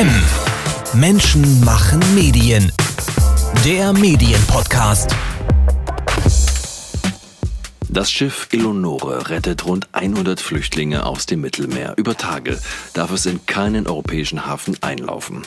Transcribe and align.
M. 0.00 0.08
Menschen 0.94 1.62
machen 1.62 2.00
Medien. 2.14 2.72
Der 3.66 3.92
Medienpodcast. 3.92 5.14
Das 7.92 8.08
Schiff 8.08 8.46
Eleonore 8.52 9.30
rettet 9.30 9.66
rund 9.66 9.88
100 9.90 10.40
Flüchtlinge 10.40 11.04
aus 11.04 11.26
dem 11.26 11.40
Mittelmeer. 11.40 11.94
Über 11.96 12.16
Tage 12.16 12.56
darf 12.94 13.10
es 13.10 13.26
in 13.26 13.44
keinen 13.46 13.88
europäischen 13.88 14.46
Hafen 14.46 14.76
einlaufen. 14.80 15.42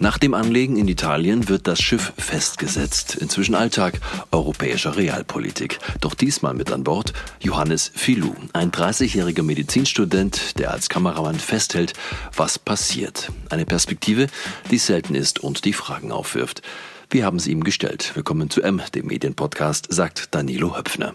Nach 0.00 0.18
dem 0.18 0.34
Anlegen 0.34 0.76
in 0.76 0.88
Italien 0.88 1.48
wird 1.48 1.68
das 1.68 1.80
Schiff 1.80 2.12
festgesetzt. 2.18 3.14
Inzwischen 3.14 3.54
Alltag 3.54 4.00
europäischer 4.32 4.96
Realpolitik. 4.96 5.78
Doch 6.00 6.14
diesmal 6.14 6.52
mit 6.54 6.72
an 6.72 6.82
Bord 6.82 7.12
Johannes 7.38 7.92
Filou, 7.94 8.34
ein 8.52 8.72
30-jähriger 8.72 9.44
Medizinstudent, 9.44 10.58
der 10.58 10.72
als 10.72 10.88
Kameramann 10.88 11.38
festhält, 11.38 11.92
was 12.34 12.58
passiert. 12.58 13.30
Eine 13.50 13.66
Perspektive, 13.66 14.26
die 14.72 14.78
selten 14.78 15.14
ist 15.14 15.38
und 15.38 15.64
die 15.64 15.72
Fragen 15.72 16.10
aufwirft. 16.10 16.60
Wir 17.08 17.24
haben 17.24 17.38
sie 17.38 17.52
ihm 17.52 17.62
gestellt. 17.62 18.10
Willkommen 18.16 18.50
zu 18.50 18.62
M, 18.62 18.82
dem 18.96 19.06
Medienpodcast, 19.06 19.86
sagt 19.90 20.34
Danilo 20.34 20.76
Höpfner. 20.76 21.14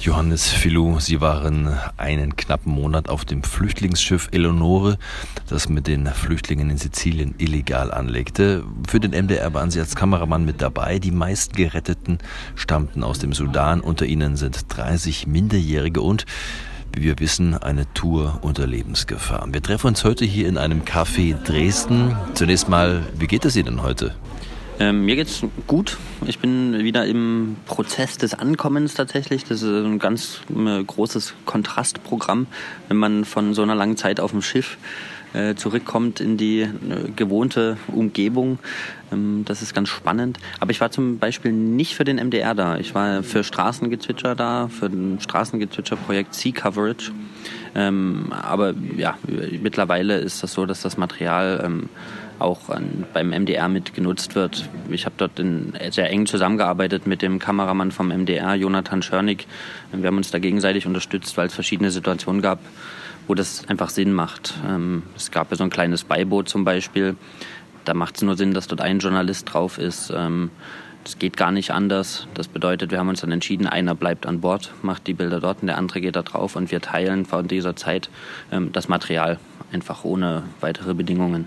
Johannes 0.00 0.48
Filou, 0.48 1.00
Sie 1.00 1.20
waren 1.20 1.76
einen 1.96 2.36
knappen 2.36 2.72
Monat 2.72 3.08
auf 3.08 3.24
dem 3.24 3.42
Flüchtlingsschiff 3.42 4.28
Eleonore, 4.30 4.96
das 5.48 5.68
mit 5.68 5.88
den 5.88 6.06
Flüchtlingen 6.06 6.70
in 6.70 6.78
Sizilien 6.78 7.34
illegal 7.38 7.90
anlegte. 7.90 8.62
Für 8.86 9.00
den 9.00 9.10
MDR 9.10 9.52
waren 9.54 9.72
Sie 9.72 9.80
als 9.80 9.96
Kameramann 9.96 10.44
mit 10.44 10.62
dabei. 10.62 11.00
Die 11.00 11.10
meisten 11.10 11.56
Geretteten 11.56 12.18
stammten 12.54 13.02
aus 13.02 13.18
dem 13.18 13.32
Sudan. 13.32 13.80
Unter 13.80 14.06
ihnen 14.06 14.36
sind 14.36 14.66
30 14.68 15.26
Minderjährige 15.26 16.00
und 16.00 16.26
wie 16.94 17.02
wir 17.02 17.18
wissen, 17.18 17.54
eine 17.54 17.92
Tour 17.92 18.38
unter 18.42 18.68
Lebensgefahr. 18.68 19.46
Wir 19.50 19.62
treffen 19.62 19.88
uns 19.88 20.04
heute 20.04 20.24
hier 20.24 20.48
in 20.48 20.58
einem 20.58 20.82
Café 20.82 21.34
Dresden. 21.34 22.16
Zunächst 22.34 22.68
mal, 22.68 23.02
wie 23.18 23.26
geht 23.26 23.44
es 23.44 23.56
Ihnen 23.56 23.82
heute? 23.82 24.14
Ähm, 24.80 25.04
mir 25.04 25.16
geht's 25.16 25.42
gut. 25.66 25.96
Ich 26.26 26.38
bin 26.38 26.84
wieder 26.84 27.04
im 27.04 27.56
Prozess 27.66 28.16
des 28.16 28.34
Ankommens 28.34 28.94
tatsächlich. 28.94 29.44
Das 29.44 29.62
ist 29.62 29.68
ein 29.68 29.98
ganz 29.98 30.40
äh, 30.56 30.84
großes 30.84 31.34
Kontrastprogramm, 31.46 32.46
wenn 32.86 32.96
man 32.96 33.24
von 33.24 33.54
so 33.54 33.62
einer 33.62 33.74
langen 33.74 33.96
Zeit 33.96 34.20
auf 34.20 34.30
dem 34.30 34.40
Schiff 34.40 34.78
äh, 35.34 35.56
zurückkommt 35.56 36.20
in 36.20 36.36
die 36.36 36.60
äh, 36.60 36.70
gewohnte 37.16 37.76
Umgebung. 37.88 38.60
Ähm, 39.12 39.42
das 39.44 39.62
ist 39.62 39.74
ganz 39.74 39.88
spannend. 39.88 40.38
Aber 40.60 40.70
ich 40.70 40.80
war 40.80 40.92
zum 40.92 41.18
Beispiel 41.18 41.50
nicht 41.50 41.96
für 41.96 42.04
den 42.04 42.16
MDR 42.16 42.54
da. 42.54 42.78
Ich 42.78 42.94
war 42.94 43.24
für 43.24 43.42
Straßengezwitscher 43.42 44.36
da, 44.36 44.68
für 44.68 44.86
ein 44.86 45.18
Straßengezwitscher-Projekt 45.20 46.34
Sea 46.34 46.52
Coverage. 46.52 47.10
Ähm, 47.74 48.32
aber 48.32 48.74
ja, 48.96 49.18
mittlerweile 49.60 50.18
ist 50.18 50.42
das 50.44 50.52
so, 50.52 50.66
dass 50.66 50.82
das 50.82 50.96
Material 50.96 51.62
ähm, 51.64 51.88
auch 52.38 52.68
an, 52.68 53.04
beim 53.12 53.30
MDR 53.30 53.68
mit 53.68 53.94
genutzt 53.94 54.34
wird. 54.34 54.68
Ich 54.90 55.04
habe 55.04 55.14
dort 55.18 55.38
in, 55.38 55.72
sehr 55.90 56.10
eng 56.10 56.26
zusammengearbeitet 56.26 57.06
mit 57.06 57.22
dem 57.22 57.38
Kameramann 57.38 57.90
vom 57.90 58.08
MDR, 58.08 58.54
Jonathan 58.54 59.02
Schörnig. 59.02 59.46
Wir 59.92 60.06
haben 60.06 60.16
uns 60.16 60.30
da 60.30 60.38
gegenseitig 60.38 60.86
unterstützt, 60.86 61.36
weil 61.36 61.46
es 61.46 61.54
verschiedene 61.54 61.90
Situationen 61.90 62.42
gab, 62.42 62.60
wo 63.26 63.34
das 63.34 63.68
einfach 63.68 63.90
Sinn 63.90 64.12
macht. 64.12 64.54
Ähm, 64.66 65.02
es 65.16 65.30
gab 65.30 65.50
ja 65.50 65.56
so 65.56 65.64
ein 65.64 65.70
kleines 65.70 66.04
Beiboot 66.04 66.48
zum 66.48 66.64
Beispiel. 66.64 67.16
Da 67.84 67.94
macht 67.94 68.16
es 68.16 68.22
nur 68.22 68.36
Sinn, 68.36 68.54
dass 68.54 68.66
dort 68.66 68.80
ein 68.80 68.98
Journalist 68.98 69.52
drauf 69.52 69.78
ist. 69.78 70.12
Ähm, 70.14 70.50
das 71.04 71.18
geht 71.18 71.36
gar 71.38 71.52
nicht 71.52 71.70
anders. 71.70 72.26
Das 72.34 72.48
bedeutet, 72.48 72.90
wir 72.90 72.98
haben 72.98 73.08
uns 73.08 73.22
dann 73.22 73.32
entschieden, 73.32 73.66
einer 73.66 73.94
bleibt 73.94 74.26
an 74.26 74.40
Bord, 74.40 74.74
macht 74.82 75.06
die 75.06 75.14
Bilder 75.14 75.40
dort 75.40 75.62
und 75.62 75.68
der 75.68 75.78
andere 75.78 76.02
geht 76.02 76.16
da 76.16 76.22
drauf 76.22 76.54
und 76.54 76.70
wir 76.70 76.82
teilen 76.82 77.24
von 77.24 77.48
dieser 77.48 77.76
Zeit 77.76 78.10
ähm, 78.52 78.72
das 78.72 78.88
Material 78.88 79.38
einfach 79.72 80.04
ohne 80.04 80.42
weitere 80.60 80.94
Bedingungen. 80.94 81.46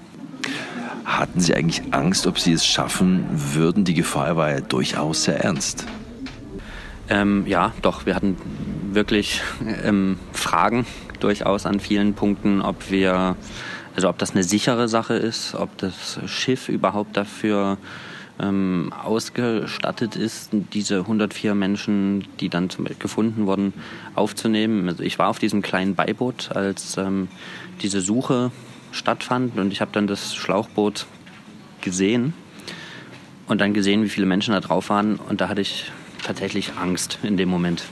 Hatten 1.05 1.39
Sie 1.39 1.55
eigentlich 1.55 1.81
Angst, 1.91 2.27
ob 2.27 2.39
Sie 2.39 2.53
es 2.53 2.65
schaffen 2.65 3.25
würden? 3.31 3.83
Die 3.83 3.93
Gefahr 3.93 4.35
war 4.37 4.51
ja 4.51 4.61
durchaus 4.61 5.23
sehr 5.23 5.43
ernst. 5.43 5.85
Ähm, 7.09 7.45
ja, 7.47 7.73
doch. 7.81 8.05
Wir 8.05 8.15
hatten 8.15 8.37
wirklich 8.91 9.41
ähm, 9.83 10.17
Fragen 10.31 10.85
durchaus 11.19 11.65
an 11.65 11.79
vielen 11.79 12.13
Punkten, 12.13 12.61
ob 12.61 12.91
wir, 12.91 13.35
also 13.95 14.09
ob 14.09 14.17
das 14.17 14.31
eine 14.31 14.43
sichere 14.43 14.87
Sache 14.87 15.15
ist, 15.15 15.55
ob 15.55 15.77
das 15.77 16.19
Schiff 16.25 16.69
überhaupt 16.69 17.17
dafür 17.17 17.77
ähm, 18.39 18.93
ausgestattet 19.03 20.15
ist, 20.15 20.49
diese 20.73 20.99
104 20.99 21.53
Menschen, 21.55 22.27
die 22.39 22.49
dann 22.49 22.69
gefunden 22.99 23.45
wurden, 23.45 23.73
aufzunehmen. 24.15 24.87
Also 24.87 25.03
ich 25.03 25.19
war 25.19 25.29
auf 25.29 25.39
diesem 25.39 25.61
kleinen 25.61 25.95
Beiboot, 25.95 26.51
als 26.53 26.97
ähm, 26.97 27.27
diese 27.81 28.01
Suche 28.01 28.51
stattfand. 28.91 29.57
Und 29.57 29.71
ich 29.71 29.81
habe 29.81 29.91
dann 29.91 30.07
das 30.07 30.35
Schlauchboot 30.35 31.05
gesehen 31.81 32.33
und 33.47 33.59
dann 33.59 33.73
gesehen, 33.73 34.03
wie 34.03 34.09
viele 34.09 34.25
Menschen 34.25 34.53
da 34.53 34.59
drauf 34.59 34.89
waren. 34.89 35.15
Und 35.15 35.41
da 35.41 35.49
hatte 35.49 35.61
ich 35.61 35.91
tatsächlich 36.23 36.73
Angst 36.79 37.19
in 37.23 37.37
dem 37.37 37.49
Moment. 37.49 37.83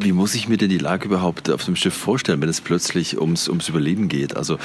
Wie 0.00 0.12
muss 0.12 0.36
ich 0.36 0.48
mir 0.48 0.56
denn 0.56 0.68
die 0.68 0.78
Lage 0.78 1.06
überhaupt 1.06 1.50
auf 1.50 1.64
dem 1.64 1.74
Schiff 1.74 1.94
vorstellen, 1.94 2.40
wenn 2.40 2.48
es 2.48 2.60
plötzlich 2.60 3.20
ums, 3.20 3.48
ums 3.48 3.68
Überleben 3.68 4.08
geht? 4.08 4.36
Also 4.36 4.58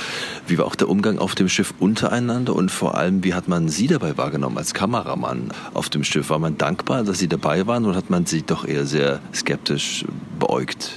wie 0.46 0.60
war 0.60 0.66
auch 0.66 0.75
der 0.75 0.90
Umgang 0.90 1.18
auf 1.18 1.34
dem 1.34 1.50
Schiff 1.50 1.74
untereinander 1.80 2.56
und 2.56 2.70
vor 2.70 2.96
allem, 2.96 3.24
wie 3.24 3.34
hat 3.34 3.48
man 3.48 3.68
Sie 3.68 3.88
dabei 3.88 4.16
wahrgenommen 4.16 4.60
als 4.60 4.75
Kameramann 4.75 5.52
auf 5.74 5.90
dem 5.90 6.04
Schiff? 6.04 6.30
War 6.30 6.38
man 6.38 6.60
dankbar, 6.60 7.04
dass 7.04 7.18
Sie 7.18 7.28
dabei 7.28 7.66
waren 7.66 7.86
oder 7.86 7.98
hat 7.98 8.12
man 8.12 8.28
Sie 8.28 8.44
doch 8.44 8.64
eher 8.64 8.86
sehr 8.86 9.22
skeptisch 9.34 10.06
beäugt? 10.38 10.92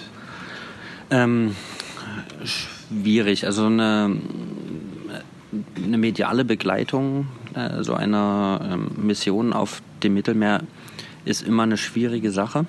Ähm, 1.10 1.56
schwierig. 2.88 3.46
Also 3.46 3.66
eine, 3.66 4.16
eine 5.84 5.98
mediale 5.98 6.44
Begleitung 6.44 7.26
äh, 7.56 7.82
so 7.82 7.94
einer 7.94 8.60
ähm, 8.70 8.90
Mission 8.96 9.52
auf 9.52 9.82
dem 10.02 10.14
Mittelmeer 10.14 10.62
ist 11.24 11.42
immer 11.42 11.64
eine 11.64 11.76
schwierige 11.76 12.30
Sache, 12.30 12.66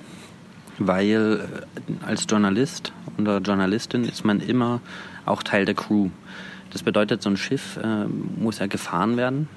weil 0.78 1.40
äh, 1.40 2.06
als 2.06 2.26
Journalist 2.28 2.92
oder 3.18 3.38
Journalistin 3.38 4.04
ist 4.04 4.24
man 4.24 4.40
immer 4.40 4.80
auch 5.26 5.42
Teil 5.42 5.64
der 5.64 5.74
Crew. 5.74 6.08
Das 6.72 6.82
bedeutet, 6.82 7.22
so 7.22 7.30
ein 7.30 7.36
Schiff 7.36 7.78
äh, 7.82 8.06
muss 8.06 8.58
ja 8.58 8.66
gefahren 8.66 9.16
werden. 9.16 9.48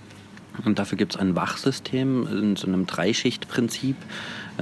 Und 0.66 0.80
dafür 0.80 0.98
gibt 0.98 1.16
es 1.16 1.20
ein 1.20 1.36
Wachsystem 1.36 2.28
in 2.28 2.56
so 2.58 2.68
einem 2.68 2.86
Dreischichtprinzip. 2.86 3.96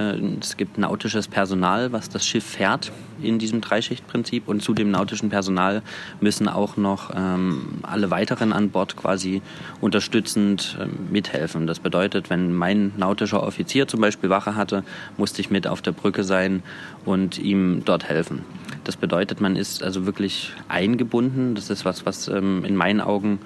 Äh, 0.00 0.18
es 0.40 0.56
gibt 0.56 0.78
nautisches 0.78 1.28
Personal, 1.28 1.92
was 1.92 2.08
das 2.08 2.26
Schiff 2.26 2.44
fährt 2.44 2.90
in 3.22 3.38
diesem 3.38 3.60
Dreischichtprinzip. 3.60 4.48
Und 4.48 4.62
zu 4.62 4.72
dem 4.72 4.90
nautischen 4.90 5.28
Personal 5.28 5.82
müssen 6.20 6.48
auch 6.48 6.76
noch 6.76 7.10
ähm, 7.14 7.80
alle 7.82 8.10
weiteren 8.10 8.52
an 8.52 8.70
Bord 8.70 8.96
quasi 8.96 9.42
unterstützend 9.80 10.78
äh, 10.80 10.86
mithelfen. 11.12 11.66
Das 11.66 11.78
bedeutet, 11.78 12.30
wenn 12.30 12.54
mein 12.54 12.92
nautischer 12.96 13.42
Offizier 13.42 13.86
zum 13.86 14.00
Beispiel 14.00 14.30
Wache 14.30 14.56
hatte, 14.56 14.84
musste 15.18 15.42
ich 15.42 15.50
mit 15.50 15.66
auf 15.66 15.82
der 15.82 15.92
Brücke 15.92 16.24
sein 16.24 16.62
und 17.04 17.38
ihm 17.38 17.82
dort 17.84 18.08
helfen. 18.08 18.42
Das 18.84 18.96
bedeutet, 18.96 19.40
man 19.42 19.56
ist 19.56 19.82
also 19.82 20.06
wirklich 20.06 20.52
eingebunden. 20.68 21.54
Das 21.54 21.68
ist 21.68 21.84
was, 21.84 22.06
was 22.06 22.28
ähm, 22.28 22.64
in 22.64 22.74
meinen 22.74 23.02
Augen 23.02 23.40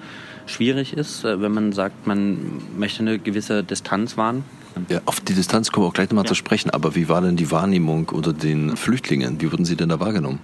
schwierig 0.45 0.93
ist, 0.93 1.25
äh, 1.25 1.41
wenn 1.41 1.51
man 1.51 1.73
sagt, 1.73 2.07
man 2.07 2.61
möchte 2.77 3.01
eine 3.01 3.19
gewisse 3.19 3.63
Distanz 3.63 4.15
wahren. 4.15 4.45
Ja, 4.89 5.01
auf 5.05 5.19
die 5.19 5.33
Distanz 5.33 5.71
kommen 5.71 5.85
wir 5.85 5.89
auch 5.89 5.93
gleich 5.93 6.09
nochmal 6.09 6.25
ja. 6.25 6.29
zu 6.29 6.35
sprechen. 6.35 6.69
Aber 6.69 6.95
wie 6.95 7.09
war 7.09 7.21
denn 7.21 7.35
die 7.35 7.51
Wahrnehmung 7.51 8.09
unter 8.09 8.33
den 8.33 8.75
Flüchtlingen? 8.75 9.41
Wie 9.41 9.51
wurden 9.51 9.65
sie 9.65 9.75
denn 9.75 9.89
da 9.89 9.99
wahrgenommen? 9.99 10.39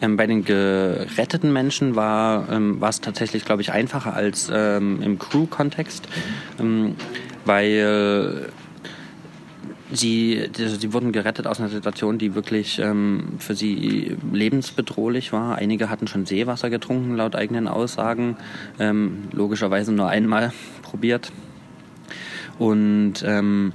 Ähm, 0.00 0.16
bei 0.16 0.26
den 0.26 0.44
geretteten 0.44 1.52
Menschen 1.52 1.96
war, 1.96 2.50
ähm, 2.50 2.80
war 2.80 2.90
es 2.90 3.00
tatsächlich, 3.00 3.44
glaube 3.44 3.62
ich, 3.62 3.72
einfacher 3.72 4.14
als 4.14 4.50
ähm, 4.52 5.02
im 5.02 5.18
Crew-Kontext, 5.18 6.08
ähm, 6.58 6.94
weil 7.44 8.50
Sie, 9.90 10.50
sie 10.52 10.92
wurden 10.92 11.12
gerettet 11.12 11.46
aus 11.46 11.60
einer 11.60 11.70
Situation, 11.70 12.18
die 12.18 12.34
wirklich 12.34 12.78
ähm, 12.78 13.36
für 13.38 13.54
sie 13.54 14.18
lebensbedrohlich 14.32 15.32
war. 15.32 15.56
Einige 15.56 15.88
hatten 15.88 16.06
schon 16.06 16.26
Seewasser 16.26 16.68
getrunken, 16.68 17.16
laut 17.16 17.34
eigenen 17.34 17.68
Aussagen. 17.68 18.36
Ähm, 18.78 19.28
logischerweise 19.32 19.92
nur 19.92 20.08
einmal 20.08 20.52
probiert. 20.82 21.32
Und 22.58 23.22
ähm, 23.24 23.72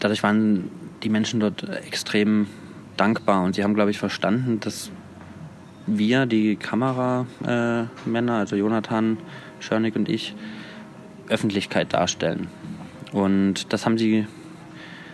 dadurch 0.00 0.22
waren 0.22 0.70
die 1.02 1.08
Menschen 1.08 1.40
dort 1.40 1.68
extrem 1.86 2.46
dankbar. 2.96 3.42
Und 3.42 3.54
sie 3.54 3.64
haben, 3.64 3.74
glaube 3.74 3.90
ich, 3.90 3.98
verstanden, 3.98 4.60
dass 4.60 4.90
wir, 5.86 6.26
die 6.26 6.56
Kameramänner, 6.56 7.26
äh, 8.06 8.38
also 8.38 8.56
Jonathan, 8.56 9.18
Schörnig 9.60 9.96
und 9.96 10.08
ich, 10.08 10.34
Öffentlichkeit 11.28 11.92
darstellen. 11.92 12.48
Und 13.12 13.72
das 13.72 13.84
haben 13.84 13.98
sie 13.98 14.26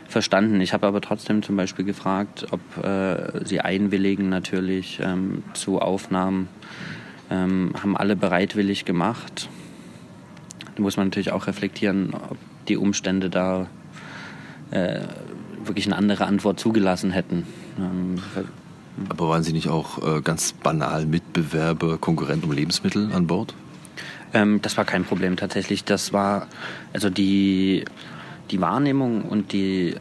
verstanden. 0.08 0.60
Ich 0.60 0.72
habe 0.72 0.86
aber 0.86 1.00
trotzdem 1.00 1.42
zum 1.42 1.56
Beispiel 1.56 1.84
gefragt, 1.84 2.46
ob 2.50 2.84
äh, 2.84 3.44
sie 3.44 3.60
einwilligen 3.60 4.28
natürlich 4.28 5.00
ähm, 5.02 5.42
zu 5.52 5.80
Aufnahmen. 5.80 6.48
Ähm, 7.30 7.72
haben 7.82 7.96
alle 7.96 8.16
bereitwillig 8.16 8.86
gemacht. 8.86 9.48
Da 10.74 10.82
muss 10.82 10.96
man 10.96 11.08
natürlich 11.08 11.30
auch 11.30 11.46
reflektieren, 11.46 12.14
ob 12.14 12.38
die 12.68 12.76
Umstände 12.76 13.30
da 13.30 13.66
äh, 14.70 15.00
wirklich 15.64 15.86
eine 15.86 15.96
andere 15.96 16.26
Antwort 16.26 16.60
zugelassen 16.60 17.10
hätten. 17.10 17.46
Ähm, 17.78 18.16
Aber 19.08 19.28
waren 19.28 19.42
Sie 19.42 19.52
nicht 19.52 19.68
auch 19.68 20.16
äh, 20.16 20.20
ganz 20.20 20.52
banal 20.52 21.06
Mitbewerber, 21.06 21.98
Konkurrent 21.98 22.44
um 22.44 22.52
Lebensmittel 22.52 23.12
an 23.12 23.26
Bord? 23.26 23.54
Ähm, 24.32 24.60
das 24.62 24.76
war 24.76 24.84
kein 24.84 25.04
Problem 25.04 25.36
tatsächlich. 25.36 25.84
Das 25.84 26.12
war 26.12 26.46
also 26.92 27.10
die, 27.10 27.84
die 28.50 28.60
Wahrnehmung 28.60 29.22
und 29.22 29.52
die 29.52 29.90
äh, 29.90 29.98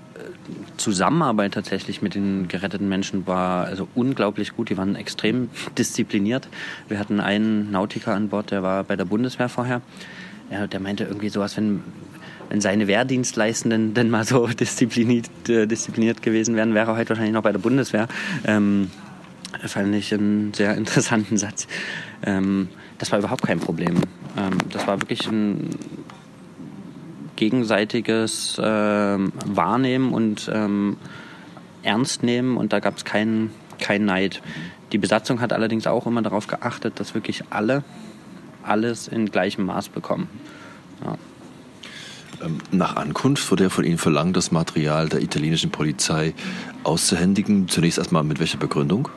Zusammenarbeit 0.78 1.54
tatsächlich 1.54 2.02
mit 2.02 2.16
den 2.16 2.48
geretteten 2.48 2.90
Menschen 2.90 3.28
war 3.28 3.66
also 3.66 3.88
unglaublich 3.96 4.56
gut. 4.56 4.70
Die 4.70 4.78
waren 4.78 4.96
extrem 4.96 5.50
diszipliniert. 5.78 6.48
Wir 6.88 7.00
hatten 7.00 7.20
einen 7.20 7.72
Nautiker 7.72 8.16
an 8.16 8.30
Bord, 8.30 8.52
der 8.52 8.64
war 8.64 8.84
bei 8.84 8.96
der 8.96 9.06
Bundeswehr 9.06 9.50
vorher. 9.50 9.82
Ja, 10.50 10.66
der 10.66 10.80
meinte 10.80 11.04
irgendwie 11.04 11.28
sowas, 11.30 11.58
wenn, 11.58 11.84
wenn 12.50 12.62
seine 12.62 12.88
Wehrdienstleistenden 12.88 13.94
denn 13.94 14.10
mal 14.10 14.24
so 14.24 14.48
diszipliniert, 14.60 15.30
äh, 15.50 15.68
diszipliniert 15.68 16.22
gewesen 16.22 16.56
wären, 16.56 16.74
wäre 16.74 16.92
er 16.92 16.98
heute 16.98 17.10
wahrscheinlich 17.10 17.34
noch 17.34 17.44
bei 17.44 17.52
der 17.52 17.60
Bundeswehr. 17.60 18.08
Ähm, 18.46 18.92
fand 19.66 19.96
ich 19.96 20.14
einen 20.14 20.54
sehr 20.54 20.76
interessanten 20.76 21.38
Satz. 21.38 21.68
Ähm, 22.24 22.70
das 22.98 23.12
war 23.12 23.20
überhaupt 23.20 23.44
kein 23.44 23.60
Problem. 23.60 23.96
Ähm, 24.38 24.58
das 24.72 24.88
war 24.88 25.02
wirklich 25.02 25.28
ein 25.28 25.70
gegenseitiges 27.36 28.58
äh, 28.58 28.64
Wahrnehmen 28.64 30.14
und 30.14 30.50
ähm, 30.54 30.98
Ernst 31.84 32.24
nehmen 32.24 32.58
und 32.58 32.74
da 32.74 32.80
gab 32.80 32.98
es 32.98 33.06
keinen 33.06 33.52
kein 33.80 34.06
Neid. 34.06 34.42
Die 34.92 34.98
Besatzung 34.98 35.40
hat 35.40 35.54
allerdings 35.54 35.86
auch 35.86 36.08
immer 36.08 36.22
darauf 36.22 36.48
geachtet, 36.48 37.00
dass 37.00 37.14
wirklich 37.14 37.44
alle 37.52 37.84
alles 38.64 39.08
in 39.08 39.28
gleichem 39.32 39.66
Maß 39.66 39.90
bekommen. 39.90 40.28
Ja. 41.04 41.16
Ähm, 42.44 42.60
nach 42.72 42.96
Ankunft 42.96 43.50
wurde 43.52 43.66
ja 43.66 43.70
von 43.70 43.84
Ihnen 43.84 43.98
verlangt, 43.98 44.38
das 44.38 44.52
Material 44.52 45.10
der 45.10 45.22
italienischen 45.22 45.72
Polizei 45.72 46.34
auszuhändigen. 46.84 47.68
Zunächst 47.68 47.98
erstmal 47.98 48.24
mit 48.24 48.40
welcher 48.40 48.58
Begründung? 48.58 49.10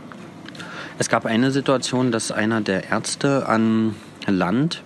Es 0.99 1.09
gab 1.09 1.27
eine 1.27 1.51
Situation, 1.51 2.13
dass 2.13 2.31
einer 2.31 2.61
der 2.61 2.91
Ärzte 2.91 3.49
an 3.49 3.95
Land, 4.27 4.83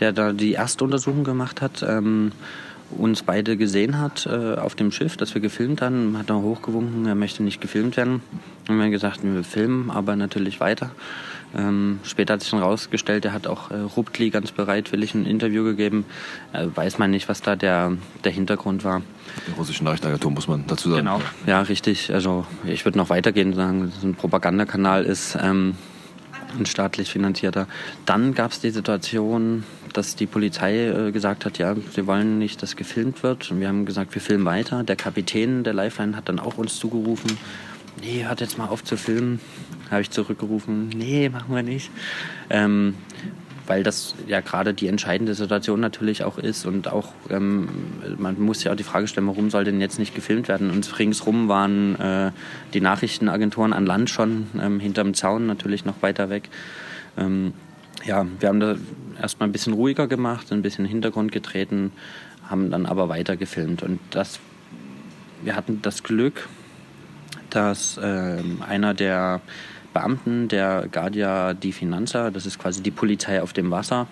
der 0.00 0.12
da 0.12 0.32
die 0.32 0.54
Erstuntersuchung 0.54 1.24
gemacht 1.24 1.60
hat, 1.60 1.84
ähm, 1.86 2.32
uns 2.90 3.22
beide 3.22 3.56
gesehen 3.56 3.98
hat 3.98 4.26
äh, 4.26 4.56
auf 4.56 4.74
dem 4.74 4.92
Schiff, 4.92 5.16
dass 5.16 5.34
wir 5.34 5.40
gefilmt 5.40 5.80
haben, 5.80 6.18
hat 6.18 6.30
er 6.30 6.42
hochgewunken, 6.42 7.06
er 7.06 7.14
möchte 7.14 7.42
nicht 7.42 7.60
gefilmt 7.60 7.96
werden. 7.96 8.22
Und 8.68 8.76
wir 8.76 8.84
haben 8.84 8.90
gesagt, 8.90 9.20
wir 9.22 9.44
filmen, 9.44 9.90
aber 9.90 10.16
natürlich 10.16 10.60
weiter. 10.60 10.90
Ähm, 11.56 12.00
später 12.02 12.34
hat 12.34 12.42
sich 12.42 12.50
dann 12.50 12.60
rausgestellt, 12.60 13.24
er 13.24 13.32
hat 13.32 13.46
auch 13.46 13.70
äh, 13.70 13.76
Ruptli 13.76 14.30
ganz 14.30 14.52
bereitwillig 14.52 15.14
ein 15.14 15.26
Interview 15.26 15.64
gegeben. 15.64 16.04
Äh, 16.52 16.66
weiß 16.74 16.98
man 16.98 17.10
nicht, 17.10 17.28
was 17.28 17.42
da 17.42 17.56
der, 17.56 17.92
der 18.24 18.32
Hintergrund 18.32 18.84
war. 18.84 19.02
Der 19.46 19.54
russischen 19.54 19.84
Nachrichtenagentur 19.84 20.30
muss 20.30 20.48
man 20.48 20.66
dazu 20.66 20.90
sagen. 20.90 21.04
Genau, 21.04 21.20
ja, 21.46 21.60
richtig. 21.62 22.12
Also 22.12 22.46
ich 22.64 22.84
würde 22.84 22.98
noch 22.98 23.10
weitergehen 23.10 23.50
und 23.50 23.54
sagen, 23.54 23.86
dass 23.86 23.98
es 23.98 24.04
ein 24.04 24.14
Propagandakanal 24.14 25.04
ist, 25.04 25.36
ähm, 25.40 25.76
ein 26.58 26.66
staatlich 26.66 27.10
finanzierter. 27.10 27.66
Dann 28.06 28.34
gab 28.34 28.52
es 28.52 28.60
die 28.60 28.70
Situation, 28.70 29.64
dass 29.92 30.16
die 30.16 30.26
Polizei 30.26 30.88
äh, 30.88 31.12
gesagt 31.12 31.44
hat, 31.44 31.58
ja, 31.58 31.74
sie 31.94 32.06
wollen 32.06 32.38
nicht, 32.38 32.62
dass 32.62 32.76
gefilmt 32.76 33.22
wird. 33.22 33.50
Und 33.50 33.60
wir 33.60 33.68
haben 33.68 33.84
gesagt, 33.84 34.14
wir 34.14 34.22
filmen 34.22 34.44
weiter. 34.44 34.84
Der 34.84 34.96
Kapitän 34.96 35.64
der 35.64 35.74
Lifeline 35.74 36.16
hat 36.16 36.28
dann 36.28 36.38
auch 36.38 36.58
uns 36.58 36.78
zugerufen, 36.78 37.36
nee, 38.00 38.24
hört 38.24 38.40
jetzt 38.40 38.58
mal 38.58 38.68
auf 38.68 38.84
zu 38.84 38.96
filmen. 38.96 39.40
Habe 39.90 40.02
ich 40.02 40.10
zurückgerufen, 40.10 40.88
nee, 40.88 41.28
machen 41.28 41.54
wir 41.54 41.62
nicht. 41.62 41.90
Ähm, 42.50 42.94
weil 43.66 43.82
das 43.82 44.14
ja 44.26 44.40
gerade 44.40 44.74
die 44.74 44.88
entscheidende 44.88 45.34
Situation 45.34 45.80
natürlich 45.80 46.24
auch 46.24 46.38
ist 46.38 46.66
und 46.66 46.88
auch 46.88 47.12
ähm, 47.30 47.68
man 48.18 48.40
muss 48.40 48.64
ja 48.64 48.72
auch 48.72 48.76
die 48.76 48.82
Frage 48.82 49.06
stellen, 49.06 49.28
warum 49.28 49.50
soll 49.50 49.64
denn 49.64 49.80
jetzt 49.80 49.98
nicht 49.98 50.14
gefilmt 50.14 50.48
werden? 50.48 50.70
Und 50.70 50.98
ringsrum 50.98 51.48
waren 51.48 51.98
äh, 52.00 52.32
die 52.74 52.80
Nachrichtenagenturen 52.80 53.72
an 53.72 53.86
Land 53.86 54.10
schon 54.10 54.48
ähm, 54.60 54.80
hinterm 54.80 55.14
Zaun 55.14 55.46
natürlich 55.46 55.84
noch 55.84 56.02
weiter 56.02 56.28
weg. 56.28 56.48
Ähm, 57.16 57.52
ja, 58.04 58.26
wir 58.40 58.48
haben 58.48 58.58
da 58.58 58.76
erstmal 59.20 59.48
ein 59.48 59.52
bisschen 59.52 59.74
ruhiger 59.74 60.08
gemacht, 60.08 60.50
ein 60.50 60.62
bisschen 60.62 60.84
Hintergrund 60.84 61.30
getreten, 61.30 61.92
haben 62.48 62.70
dann 62.70 62.84
aber 62.84 63.08
weiter 63.08 63.36
gefilmt 63.36 63.82
und 63.82 64.00
das 64.10 64.40
wir 65.44 65.56
hatten 65.56 65.82
das 65.82 66.02
Glück, 66.02 66.48
dass 67.54 67.98
äh, 67.98 68.42
einer 68.66 68.94
der 68.94 69.40
Beamten 69.92 70.48
der 70.48 70.88
Guardia 70.90 71.54
di 71.54 71.72
Finanza, 71.72 72.30
das 72.30 72.46
ist 72.46 72.58
quasi 72.58 72.82
die 72.82 72.90
Polizei 72.90 73.42
auf 73.42 73.52
dem 73.52 73.70
Wasser, 73.70 74.06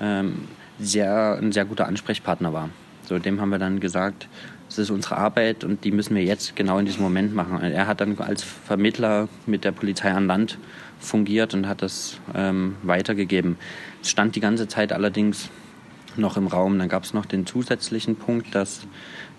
ähm, 0.00 0.48
sehr, 0.78 1.38
ein 1.40 1.52
sehr 1.52 1.64
guter 1.64 1.86
Ansprechpartner 1.86 2.52
war. 2.52 2.68
So, 3.02 3.18
dem 3.18 3.40
haben 3.40 3.50
wir 3.50 3.58
dann 3.58 3.80
gesagt, 3.80 4.28
es 4.68 4.78
ist 4.78 4.90
unsere 4.90 5.16
Arbeit 5.16 5.64
und 5.64 5.84
die 5.84 5.92
müssen 5.92 6.14
wir 6.16 6.24
jetzt 6.24 6.56
genau 6.56 6.78
in 6.78 6.86
diesem 6.86 7.02
Moment 7.02 7.34
machen. 7.34 7.60
Er 7.62 7.86
hat 7.86 8.00
dann 8.00 8.18
als 8.18 8.42
Vermittler 8.42 9.28
mit 9.46 9.64
der 9.64 9.72
Polizei 9.72 10.10
an 10.10 10.26
Land 10.26 10.58
fungiert 10.98 11.54
und 11.54 11.68
hat 11.68 11.82
das 11.82 12.18
ähm, 12.34 12.76
weitergegeben. 12.82 13.56
Es 14.02 14.10
stand 14.10 14.34
die 14.34 14.40
ganze 14.40 14.66
Zeit 14.66 14.92
allerdings 14.92 15.50
noch 16.16 16.36
im 16.36 16.46
Raum. 16.46 16.78
Dann 16.78 16.88
gab 16.88 17.04
es 17.04 17.14
noch 17.14 17.26
den 17.26 17.46
zusätzlichen 17.46 18.16
Punkt, 18.16 18.54
dass 18.54 18.86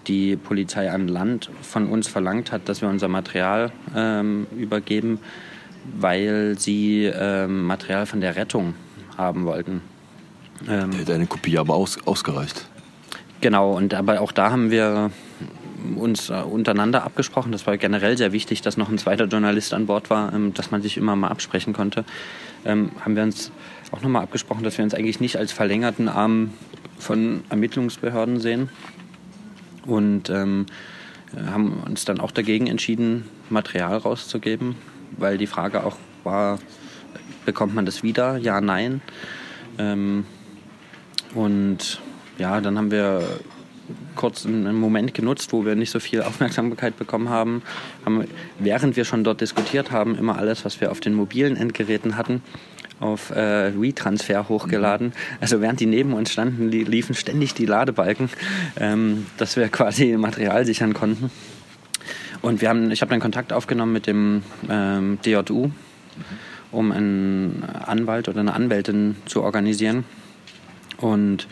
die 0.08 0.36
Polizei 0.36 0.90
an 0.92 1.08
Land 1.08 1.50
von 1.62 1.88
uns 1.88 2.08
verlangt 2.08 2.52
hat, 2.52 2.70
dass 2.70 2.82
wir 2.82 2.90
unser 2.90 3.08
Material 3.08 3.72
ähm, 3.96 4.48
übergeben, 4.58 5.20
weil 6.00 6.58
sie 6.58 7.06
ähm, 7.06 7.64
Material 7.66 8.06
von 8.06 8.22
der 8.22 8.36
Rettung 8.36 8.74
haben 9.18 9.46
wollten. 9.46 9.82
Ähm, 10.68 10.92
der 10.92 11.02
hätte 11.02 11.14
eine 11.14 11.28
Kopie 11.28 11.58
aber 11.58 11.76
aus, 11.76 11.98
ausgereicht. 12.06 12.68
Genau, 13.42 13.74
und 13.74 13.94
aber 13.94 14.22
auch 14.22 14.32
da 14.32 14.52
haben 14.52 14.72
wir 14.72 15.12
uns 15.96 16.30
äh, 16.30 16.34
untereinander 16.34 17.04
abgesprochen. 17.04 17.52
Das 17.52 17.68
war 17.68 17.78
generell 17.78 18.18
sehr 18.18 18.32
wichtig, 18.32 18.62
dass 18.62 18.78
noch 18.78 18.90
ein 18.90 18.98
zweiter 18.98 19.26
Journalist 19.26 19.74
an 19.74 19.86
Bord 19.86 20.10
war, 20.10 20.34
ähm, 20.34 20.54
dass 20.54 20.72
man 20.72 20.82
sich 20.82 20.98
immer 20.98 21.16
mal 21.16 21.30
absprechen 21.30 21.74
konnte. 21.74 22.04
Ähm, 22.66 22.92
haben 23.04 23.16
wir 23.16 23.24
uns 23.24 23.52
auch 23.92 24.02
nochmal 24.02 24.24
abgesprochen, 24.24 24.64
dass 24.64 24.78
wir 24.78 24.84
uns 24.84 24.94
eigentlich 24.94 25.20
nicht 25.20 25.38
als 25.38 25.52
verlängerten 25.52 26.10
Arm 26.10 26.52
von 26.98 27.44
Ermittlungsbehörden 27.50 28.40
sehen, 28.40 28.70
und 29.88 30.30
ähm, 30.30 30.68
haben 31.36 31.82
uns 31.86 32.06
dann 32.06 32.20
auch 32.20 32.32
dagegen 32.32 32.68
entschieden, 32.68 33.26
Material 33.50 33.98
rauszugeben, 33.98 34.76
weil 35.18 35.38
die 35.38 35.48
Frage 35.48 35.84
auch 35.84 35.98
war, 36.24 36.60
bekommt 37.46 37.74
man 37.74 37.86
das 37.86 38.04
wieder? 38.04 38.38
Ja, 38.38 38.62
nein. 38.62 39.02
Ähm, 39.80 40.26
und 41.34 42.02
ja, 42.38 42.62
dann 42.62 42.78
haben 42.78 42.92
wir 42.92 43.24
kurz 44.16 44.46
einen 44.46 44.76
Moment 44.76 45.14
genutzt, 45.14 45.54
wo 45.54 45.66
wir 45.66 45.76
nicht 45.76 45.92
so 45.92 46.00
viel 46.00 46.22
Aufmerksamkeit 46.24 46.98
bekommen 46.98 47.30
haben, 47.30 47.62
haben, 48.06 48.26
während 48.60 48.96
wir 48.96 49.06
schon 49.06 49.24
dort 49.24 49.42
diskutiert 49.42 49.92
haben, 49.92 50.18
immer 50.18 50.38
alles, 50.38 50.66
was 50.66 50.82
wir 50.82 50.92
auf 50.92 51.00
den 51.00 51.14
mobilen 51.14 51.56
Endgeräten 51.56 52.18
hatten, 52.18 52.42
auf 53.00 53.32
äh, 53.32 53.80
WeTransfer 53.80 54.50
hochgeladen. 54.50 55.14
Also 55.40 55.62
während 55.62 55.80
die 55.80 55.86
neben 55.86 56.14
uns 56.14 56.32
standen, 56.32 56.70
li 56.70 56.84
liefen 56.84 57.16
ständig 57.16 57.54
die 57.54 57.66
Ladebalken, 57.66 58.30
ähm, 58.80 59.26
dass 59.38 59.56
wir 59.56 59.70
quasi 59.70 60.18
Material 60.18 60.66
sichern 60.66 60.94
konnten. 60.94 61.32
Und 62.42 62.62
wir 62.62 62.70
haben, 62.70 62.92
ich 62.92 63.02
habe 63.02 63.10
dann 63.10 63.20
Kontakt 63.20 63.54
aufgenommen 63.54 63.94
mit 63.94 64.08
dem 64.08 64.44
ähm, 64.70 65.20
DJU, 65.26 65.70
um 66.72 66.92
einen 66.92 67.64
Anwalt 67.64 68.30
oder 68.30 68.40
eine 68.40 68.54
Anwältin 68.54 69.16
zu 69.26 69.42
organisieren. 69.42 70.06
Und 70.98 71.48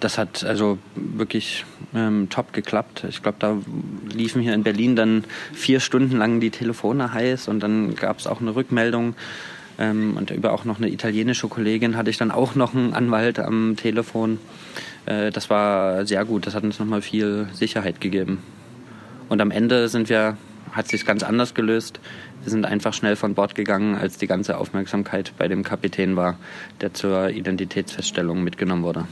das 0.00 0.18
hat 0.18 0.44
also 0.44 0.78
wirklich 0.94 1.64
ähm, 1.94 2.28
top 2.30 2.52
geklappt. 2.52 3.04
Ich 3.08 3.22
glaube, 3.22 3.38
da 3.40 3.56
liefen 4.12 4.40
hier 4.42 4.54
in 4.54 4.62
Berlin 4.62 4.96
dann 4.96 5.24
vier 5.52 5.80
Stunden 5.80 6.16
lang 6.16 6.40
die 6.40 6.50
Telefone 6.50 7.12
heiß 7.12 7.48
und 7.48 7.60
dann 7.60 7.94
gab 7.96 8.18
es 8.18 8.26
auch 8.26 8.40
eine 8.40 8.54
Rückmeldung 8.54 9.14
ähm, 9.78 10.16
und 10.16 10.30
über 10.30 10.52
auch 10.52 10.64
noch 10.64 10.78
eine 10.78 10.90
italienische 10.90 11.48
Kollegin 11.48 11.96
hatte 11.96 12.10
ich 12.10 12.18
dann 12.18 12.30
auch 12.30 12.54
noch 12.54 12.74
einen 12.74 12.94
Anwalt 12.94 13.38
am 13.38 13.76
Telefon. 13.76 14.38
Äh, 15.06 15.30
das 15.30 15.50
war 15.50 16.04
sehr 16.06 16.24
gut. 16.24 16.46
Das 16.46 16.54
hat 16.54 16.64
uns 16.64 16.78
nochmal 16.78 17.02
viel 17.02 17.48
Sicherheit 17.52 18.00
gegeben. 18.00 18.42
Und 19.28 19.40
am 19.40 19.50
Ende 19.50 19.88
sind 19.88 20.08
wir, 20.08 20.36
hat 20.72 20.88
sich 20.88 21.06
ganz 21.06 21.22
anders 21.22 21.54
gelöst. 21.54 22.00
Wir 22.42 22.50
sind 22.50 22.64
einfach 22.64 22.92
schnell 22.92 23.16
von 23.16 23.34
Bord 23.34 23.54
gegangen, 23.54 23.94
als 23.94 24.18
die 24.18 24.26
ganze 24.26 24.58
Aufmerksamkeit 24.58 25.32
bei 25.38 25.48
dem 25.48 25.62
Kapitän 25.62 26.16
war, 26.16 26.38
der 26.80 26.94
zur 26.94 27.30
Identitätsfeststellung 27.30 28.42
mitgenommen 28.42 28.82
wurde. 28.82 29.04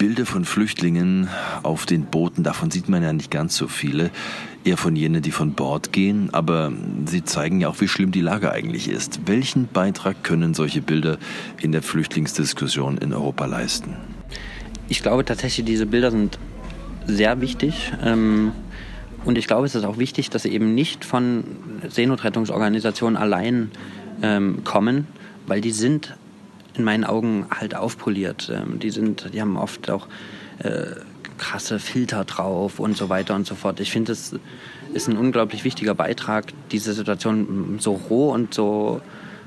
Bilder 0.00 0.24
von 0.24 0.46
Flüchtlingen 0.46 1.28
auf 1.62 1.84
den 1.84 2.06
Booten, 2.06 2.42
davon 2.42 2.70
sieht 2.70 2.88
man 2.88 3.02
ja 3.02 3.12
nicht 3.12 3.30
ganz 3.30 3.54
so 3.54 3.68
viele, 3.68 4.10
eher 4.64 4.78
von 4.78 4.96
jenen, 4.96 5.20
die 5.20 5.30
von 5.30 5.52
Bord 5.52 5.92
gehen, 5.92 6.30
aber 6.32 6.72
sie 7.04 7.22
zeigen 7.22 7.60
ja 7.60 7.68
auch, 7.68 7.82
wie 7.82 7.86
schlimm 7.86 8.10
die 8.10 8.22
Lage 8.22 8.50
eigentlich 8.50 8.88
ist. 8.88 9.20
Welchen 9.26 9.68
Beitrag 9.68 10.24
können 10.24 10.54
solche 10.54 10.80
Bilder 10.80 11.18
in 11.60 11.72
der 11.72 11.82
Flüchtlingsdiskussion 11.82 12.96
in 12.96 13.12
Europa 13.12 13.44
leisten? 13.44 13.94
Ich 14.88 15.02
glaube 15.02 15.22
tatsächlich, 15.26 15.66
diese 15.66 15.84
Bilder 15.84 16.10
sind 16.10 16.38
sehr 17.06 17.42
wichtig. 17.42 17.92
Ähm, 18.02 18.52
und 19.26 19.36
ich 19.36 19.46
glaube, 19.46 19.66
es 19.66 19.74
ist 19.74 19.84
auch 19.84 19.98
wichtig, 19.98 20.30
dass 20.30 20.44
sie 20.44 20.50
eben 20.50 20.74
nicht 20.74 21.04
von 21.04 21.44
Seenotrettungsorganisationen 21.86 23.18
allein 23.18 23.70
ähm, 24.22 24.64
kommen, 24.64 25.06
weil 25.46 25.60
die 25.60 25.72
sind 25.72 26.16
in 26.80 26.84
meinen 26.84 27.04
Augen 27.04 27.46
halt 27.50 27.74
aufpoliert. 27.74 28.50
Ähm, 28.52 28.78
die 28.78 28.90
sind, 28.90 29.32
die 29.32 29.40
haben 29.40 29.56
oft 29.56 29.90
auch 29.90 30.08
äh, 30.58 30.96
krasse 31.38 31.78
Filter 31.78 32.24
drauf 32.24 32.80
und 32.80 32.96
so 32.96 33.08
weiter 33.08 33.34
und 33.34 33.46
so 33.46 33.54
fort. 33.54 33.80
Ich 33.80 33.90
finde, 33.90 34.12
es 34.12 34.34
ist 34.92 35.08
ein 35.08 35.16
unglaublich 35.16 35.64
wichtiger 35.64 35.94
Beitrag, 35.94 36.52
diese 36.70 36.92
Situation 36.92 37.78
so 37.80 37.92
roh 37.92 38.32
und 38.32 38.52
so, 38.52 39.00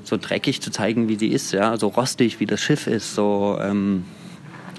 so 0.04 0.18
dreckig 0.18 0.62
zu 0.62 0.72
zeigen, 0.72 1.08
wie 1.10 1.18
sie 1.18 1.28
ist, 1.28 1.52
ja, 1.54 1.78
so 1.78 1.88
rostig, 1.88 2.40
wie 2.40 2.46
das 2.46 2.62
Schiff 2.62 2.88
ist, 2.88 3.14
so, 3.14 3.60
ähm, 3.62 4.06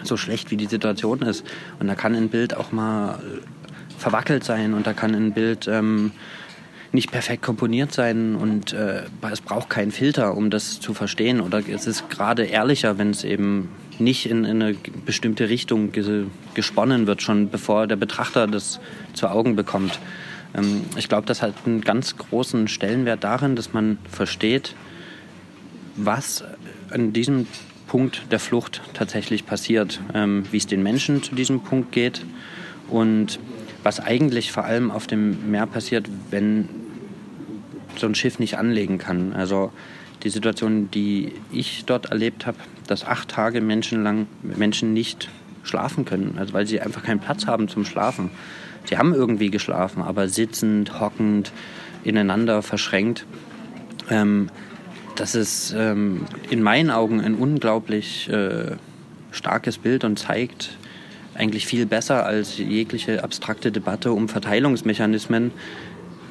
so 0.02 0.16
schlecht, 0.16 0.50
wie 0.50 0.56
die 0.56 0.66
Situation 0.66 1.22
ist. 1.22 1.44
Und 1.78 1.86
da 1.86 1.94
kann 1.94 2.14
ein 2.14 2.28
Bild 2.28 2.56
auch 2.56 2.72
mal 2.72 3.20
verwackelt 3.98 4.44
sein 4.44 4.74
und 4.74 4.86
da 4.86 4.92
kann 4.92 5.14
ein 5.14 5.32
Bild 5.32 5.68
ähm, 5.68 6.12
nicht 6.94 7.10
perfekt 7.10 7.42
komponiert 7.42 7.92
sein 7.92 8.36
und 8.36 8.72
äh, 8.72 9.02
es 9.30 9.40
braucht 9.40 9.68
keinen 9.68 9.90
Filter, 9.90 10.36
um 10.36 10.48
das 10.48 10.78
zu 10.78 10.94
verstehen. 10.94 11.40
Oder 11.40 11.60
es 11.68 11.88
ist 11.88 12.08
gerade 12.08 12.44
ehrlicher, 12.44 12.98
wenn 12.98 13.10
es 13.10 13.24
eben 13.24 13.68
nicht 13.98 14.26
in, 14.26 14.44
in 14.44 14.62
eine 14.62 14.76
bestimmte 15.04 15.48
Richtung 15.48 15.90
ge 15.90 16.26
gesponnen 16.54 17.08
wird, 17.08 17.20
schon 17.20 17.50
bevor 17.50 17.88
der 17.88 17.96
Betrachter 17.96 18.46
das 18.46 18.78
zu 19.12 19.28
Augen 19.28 19.56
bekommt. 19.56 19.98
Ähm, 20.56 20.82
ich 20.96 21.08
glaube, 21.08 21.26
das 21.26 21.42
hat 21.42 21.54
einen 21.66 21.80
ganz 21.80 22.16
großen 22.16 22.68
Stellenwert 22.68 23.24
darin, 23.24 23.56
dass 23.56 23.72
man 23.72 23.98
versteht, 24.08 24.76
was 25.96 26.44
an 26.90 27.12
diesem 27.12 27.48
Punkt 27.88 28.22
der 28.30 28.38
Flucht 28.38 28.82
tatsächlich 28.94 29.46
passiert, 29.46 30.00
ähm, 30.14 30.44
wie 30.52 30.58
es 30.58 30.68
den 30.68 30.84
Menschen 30.84 31.24
zu 31.24 31.34
diesem 31.34 31.60
Punkt 31.60 31.90
geht 31.90 32.24
und 32.88 33.40
was 33.82 33.98
eigentlich 33.98 34.52
vor 34.52 34.64
allem 34.64 34.92
auf 34.92 35.08
dem 35.08 35.50
Meer 35.50 35.66
passiert, 35.66 36.08
wenn 36.30 36.68
so 37.98 38.06
ein 38.06 38.14
Schiff 38.14 38.38
nicht 38.38 38.58
anlegen 38.58 38.98
kann. 38.98 39.32
Also 39.32 39.72
die 40.22 40.30
Situation, 40.30 40.90
die 40.90 41.32
ich 41.52 41.84
dort 41.84 42.06
erlebt 42.06 42.46
habe, 42.46 42.58
dass 42.86 43.04
acht 43.04 43.28
Tage 43.28 43.60
Menschen 43.60 44.02
lang 44.02 44.26
Menschen 44.42 44.92
nicht 44.92 45.28
schlafen 45.62 46.04
können, 46.04 46.36
also 46.38 46.52
weil 46.52 46.66
sie 46.66 46.80
einfach 46.80 47.02
keinen 47.02 47.20
Platz 47.20 47.46
haben 47.46 47.68
zum 47.68 47.84
Schlafen. 47.84 48.30
Sie 48.84 48.98
haben 48.98 49.14
irgendwie 49.14 49.50
geschlafen, 49.50 50.02
aber 50.02 50.28
sitzend, 50.28 51.00
hockend, 51.00 51.52
ineinander 52.04 52.62
verschränkt. 52.62 53.26
Ähm, 54.10 54.50
das 55.16 55.34
ist 55.34 55.74
ähm, 55.76 56.26
in 56.50 56.62
meinen 56.62 56.90
Augen 56.90 57.20
ein 57.20 57.34
unglaublich 57.34 58.28
äh, 58.28 58.72
starkes 59.30 59.78
Bild 59.78 60.04
und 60.04 60.18
zeigt 60.18 60.76
eigentlich 61.34 61.66
viel 61.66 61.86
besser 61.86 62.26
als 62.26 62.58
jegliche 62.58 63.24
abstrakte 63.24 63.72
Debatte 63.72 64.12
um 64.12 64.28
Verteilungsmechanismen, 64.28 65.52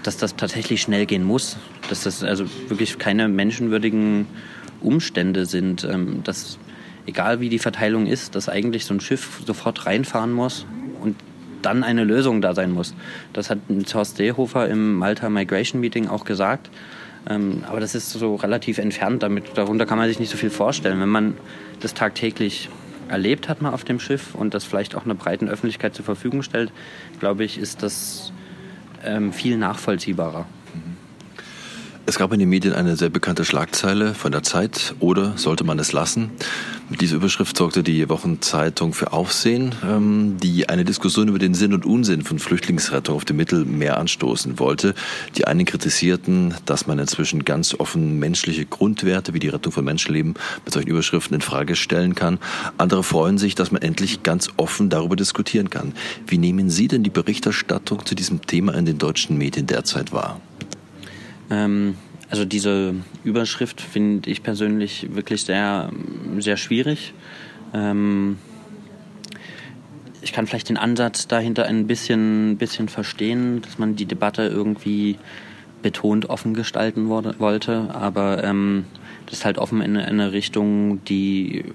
dass 0.04 0.18
das 0.18 0.36
tatsächlich 0.36 0.82
schnell 0.82 1.06
gehen 1.06 1.24
muss, 1.24 1.58
dass 1.90 2.04
das 2.04 2.24
also 2.24 2.46
wirklich 2.68 2.98
keine 2.98 3.28
menschenwürdigen 3.28 4.28
Umstände 4.82 5.46
sind, 5.46 5.84
ähm, 5.84 6.24
dass 6.24 6.58
egal 7.06 7.40
wie 7.40 7.50
die 7.50 7.60
Verteilung 7.60 8.08
ist, 8.08 8.36
dass 8.36 8.50
eigentlich 8.50 8.86
so 8.86 8.94
ein 8.94 9.00
Schiff 9.00 9.42
sofort 9.46 9.86
reinfahren 9.86 10.32
muss 10.32 10.66
und 11.02 11.16
dann 11.62 11.84
eine 11.84 12.04
Lösung 12.04 12.42
da 12.42 12.54
sein 12.54 12.72
muss. 12.72 12.94
Das 13.32 13.50
hat 13.50 13.60
Horst 13.94 14.18
Seehofer 14.18 14.68
im 14.68 14.96
Malta 14.96 15.30
Migration 15.30 15.82
Meeting 15.82 16.08
auch 16.08 16.26
gesagt. 16.26 16.70
Ähm, 17.30 17.64
aber 17.68 17.80
das 17.80 17.96
ist 17.96 18.12
so 18.12 18.36
relativ 18.36 18.78
entfernt, 18.78 19.24
damit, 19.24 19.46
darunter 19.56 19.86
kann 19.86 19.98
man 19.98 20.10
sich 20.10 20.20
nicht 20.20 20.30
so 20.30 20.38
viel 20.38 20.50
vorstellen. 20.50 21.00
Wenn 21.00 21.10
man 21.10 21.38
das 21.80 21.94
tagtäglich 21.94 22.70
erlebt 23.08 23.48
hat 23.48 23.62
mal 23.62 23.74
auf 23.74 23.84
dem 23.84 24.00
Schiff 24.00 24.36
und 24.36 24.54
das 24.54 24.64
vielleicht 24.64 24.96
auch 24.96 25.06
einer 25.06 25.16
breiten 25.16 25.48
Öffentlichkeit 25.48 25.96
zur 25.96 26.04
Verfügung 26.06 26.44
stellt, 26.44 26.72
glaube 27.20 27.44
ich, 27.44 27.58
ist 27.58 27.82
das 27.84 28.34
ähm, 29.06 29.34
viel 29.34 29.58
nachvollziehbarer. 29.58 30.46
Es 32.06 32.18
gab 32.18 32.34
in 32.34 32.40
den 32.40 32.50
Medien 32.50 32.74
eine 32.74 32.98
sehr 32.98 33.08
bekannte 33.08 33.46
Schlagzeile 33.46 34.14
von 34.14 34.34
der 34.34 34.44
Zeit, 34.44 34.94
oder 35.00 35.38
sollte 35.38 35.64
man 35.64 35.80
es 35.80 35.94
lassen? 35.94 36.32
Mit 36.94 37.02
dieser 37.02 37.16
Überschrift 37.16 37.58
sorgte 37.58 37.82
die 37.82 38.08
Wochenzeitung 38.08 38.94
für 38.94 39.14
Aufsehen, 39.14 39.74
ähm, 39.84 40.38
die 40.38 40.70
eine 40.70 40.86
Diskussion 40.86 41.28
über 41.28 41.40
den 41.40 41.56
Sinn 41.56 41.74
und 41.74 41.88
Unsinn 41.88 42.22
von 42.22 42.38
Flüchtlingsrettung 42.38 43.16
auf 43.16 43.26
dem 43.26 43.38
Mittelmeer 43.38 43.98
anstoßen 43.98 44.60
wollte. 44.60 44.94
Die 45.36 45.48
einen 45.48 45.66
kritisierten, 45.66 46.54
dass 46.68 46.86
man 46.86 47.00
inzwischen 47.00 47.46
ganz 47.46 47.74
offen 47.74 48.20
menschliche 48.20 48.68
Grundwerte 48.68 49.34
wie 49.34 49.40
die 49.40 49.50
Rettung 49.50 49.74
von 49.74 49.84
Menschenleben 49.84 50.36
mit 50.66 50.72
solchen 50.72 50.90
Überschriften 50.90 51.34
in 51.34 51.42
Frage 51.42 51.76
stellen 51.76 52.14
kann. 52.14 52.38
Andere 52.78 53.02
freuen 53.02 53.40
sich, 53.40 53.56
dass 53.56 53.72
man 53.72 53.82
endlich 53.82 54.22
ganz 54.22 54.50
offen 54.58 54.92
darüber 54.92 55.16
diskutieren 55.16 55.72
kann. 55.72 55.94
Wie 56.28 56.38
nehmen 56.38 56.70
Sie 56.70 56.88
denn 56.88 57.02
die 57.02 57.10
Berichterstattung 57.10 58.06
zu 58.06 58.14
diesem 58.14 58.46
Thema 58.46 58.76
in 58.76 58.86
den 58.86 59.00
deutschen 59.00 59.36
Medien 59.40 59.66
derzeit 59.66 60.12
wahr? 60.12 60.40
Ähm, 61.50 61.96
also 62.34 62.46
diese 62.46 62.96
Überschrift 63.24 63.80
finde 63.80 64.28
ich 64.28 64.42
persönlich 64.42 65.14
wirklich 65.14 65.44
sehr, 65.44 65.92
sehr 66.40 66.58
schwierig. 66.58 67.14
Ähm, 67.76 68.40
ich 70.24 70.34
kann 70.34 70.48
vielleicht 70.48 70.70
den 70.70 70.78
Ansatz 70.78 71.28
dahinter 71.28 71.66
ein 71.66 71.86
bisschen, 71.86 72.58
bisschen 72.58 72.90
verstehen, 72.90 73.62
dass 73.62 73.78
man 73.78 73.96
die 73.96 74.08
Debatte 74.08 74.48
irgendwie 74.48 75.20
betont 75.84 76.28
offen 76.28 76.56
gestalten 76.56 77.08
wurde, 77.08 77.36
wollte, 77.38 77.94
aber 77.94 78.44
ähm, 78.44 78.86
das 79.28 79.36
ist 79.36 79.46
halt 79.46 79.60
offen 79.60 79.84
in 79.84 79.96
eine 79.96 80.32
Richtung, 80.32 81.06
die 81.06 81.66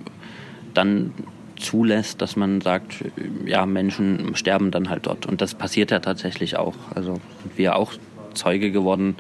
dann 0.75 1.13
zulässt, 1.55 2.21
dass 2.21 2.35
man 2.35 2.61
sagt, 2.63 3.05
ja, 3.47 3.65
Menschen 3.65 4.35
sterben 4.35 4.73
dann 4.73 4.91
halt 4.91 5.07
dort. 5.07 5.25
Und 5.25 5.41
das 5.41 5.55
passiert 5.55 5.93
ja 5.93 6.01
tatsächlich 6.01 6.57
auch. 6.57 6.75
Also 6.97 7.21
wir 7.55 7.77
auch 7.77 7.93
Zeuge 8.35 8.71
geworden, 8.71 9.17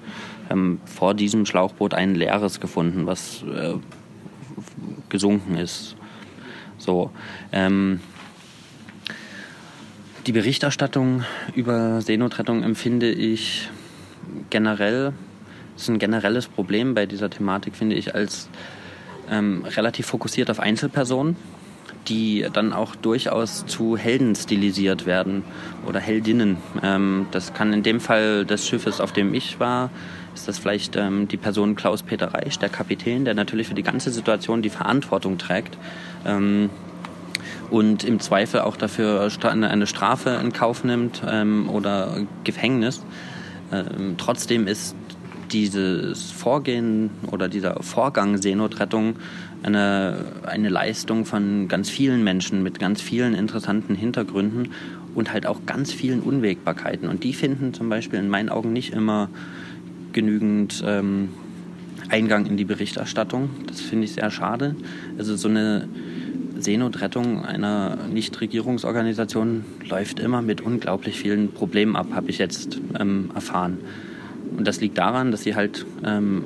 ähm, 0.50 0.81
vor 0.85 1.15
diesem 1.15 1.47
Schlauchboot 1.47 1.95
ein 1.95 2.15
leeres 2.15 2.61
gefunden, 2.61 3.07
was 3.07 3.43
äh, 3.43 3.75
gesunken 5.09 5.57
ist. 5.57 5.97
So. 6.79 7.11
Ähm, 7.53 8.00
die 10.27 10.33
Berichterstattung 10.33 11.25
über 11.55 12.03
Seenotrettung 12.03 12.62
empfinde 12.62 13.11
ich 13.11 13.71
generell, 14.50 15.12
das 15.75 15.85
ist 15.85 15.88
ein 15.88 15.99
generelles 15.99 16.49
Problem 16.49 16.95
bei 16.95 17.07
dieser 17.07 17.31
Thematik, 17.31 17.77
finde 17.77 17.97
ich, 17.97 18.15
als 18.15 18.49
ähm, 19.31 19.65
relativ 19.65 20.07
fokussiert 20.07 20.50
auf 20.50 20.61
Einzelpersonen 20.61 21.37
die 22.09 22.47
dann 22.53 22.73
auch 22.73 22.95
durchaus 22.97 23.67
zu 23.67 23.97
Helden 23.97 24.35
stilisiert 24.35 25.07
werden 25.07 25.45
oder 25.87 26.00
Heldinnen. 26.00 26.57
Ähm, 26.83 27.27
das 27.31 27.55
kann 27.55 27.73
in 27.73 27.83
dem 27.83 28.00
Fall 28.00 28.45
des 28.45 28.67
Schiffes, 28.67 29.00
auf 29.00 29.12
dem 29.12 29.35
ich 29.35 29.61
war, 29.61 29.91
ist 30.35 30.47
das 30.47 30.59
vielleicht 30.59 30.97
ähm, 30.97 31.27
die 31.29 31.37
Person 31.37 31.75
Klaus-Peter 31.75 32.33
Reich, 32.33 32.59
der 32.59 32.69
Kapitän, 32.69 33.25
der 33.25 33.35
natürlich 33.35 33.69
für 33.69 33.75
die 33.75 33.83
ganze 33.83 34.11
Situation 34.11 34.62
die 34.62 34.71
Verantwortung 34.71 35.38
trägt. 35.38 35.77
Ähm, 36.25 36.71
und 37.71 38.05
im 38.05 38.19
Zweifel 38.21 38.61
auch 38.61 38.77
dafür 38.77 39.29
eine 39.43 39.87
Strafe 39.87 40.38
in 40.43 40.53
Kauf 40.53 40.85
nimmt 40.85 41.23
ähm, 41.29 41.69
oder 41.69 42.17
Gefängnis. 42.45 43.05
Ähm, 43.71 44.15
trotzdem 44.17 44.67
ist 44.67 44.97
dieses 45.52 46.31
Vorgehen 46.31 47.11
oder 47.31 47.49
dieser 47.49 47.83
Vorgang 47.83 48.40
Seenotrettung 48.40 49.17
eine, 49.62 50.25
eine 50.47 50.69
Leistung 50.69 51.25
von 51.25 51.69
ganz 51.69 51.90
vielen 51.90 52.23
Menschen 52.23 52.62
mit 52.62 52.78
ganz 52.78 53.00
vielen 53.00 53.35
interessanten 53.35 53.95
Hintergründen 53.95 54.71
und 55.14 55.33
halt 55.33 55.47
auch 55.47 55.67
ganz 55.67 55.93
vielen 55.93 56.21
Unwägbarkeiten. 56.21 57.09
Und 57.09 57.25
die 57.25 57.33
finden 57.33 57.75
zum 57.75 57.88
Beispiel 57.88 58.19
in 58.19 58.28
meinen 58.28 58.49
Augen 58.49 58.73
nicht 58.73 58.93
immer 58.93 59.28
genügend 60.12 60.83
ähm, 60.87 61.31
Eingang 62.09 62.47
in 62.47 62.57
die 62.57 62.64
Berichterstattung. 62.64 63.50
Das 63.67 63.81
finde 63.81 64.05
ich 64.05 64.12
sehr 64.12 64.31
schade. 64.31 64.76
Also 65.19 65.37
so 65.37 65.49
eine 65.49 65.88
Seenotrettung 66.59 67.45
einer 67.45 67.99
Nichtregierungsorganisation 68.12 69.64
läuft 69.88 70.19
immer 70.21 70.43
mit 70.43 70.61
unglaublich 70.61 71.19
vielen 71.19 71.52
Problemen 71.52 71.97
ab, 71.97 72.09
habe 72.12 72.31
ich 72.31 72.38
jetzt 72.38 72.81
ähm, 72.99 73.31
erfahren. 73.35 73.78
Und 74.57 74.67
das 74.67 74.81
liegt 74.81 74.99
daran, 74.99 75.31
dass 75.31 75.43
sie 75.43 75.55
halt 75.55 75.87
ähm, 76.05 76.45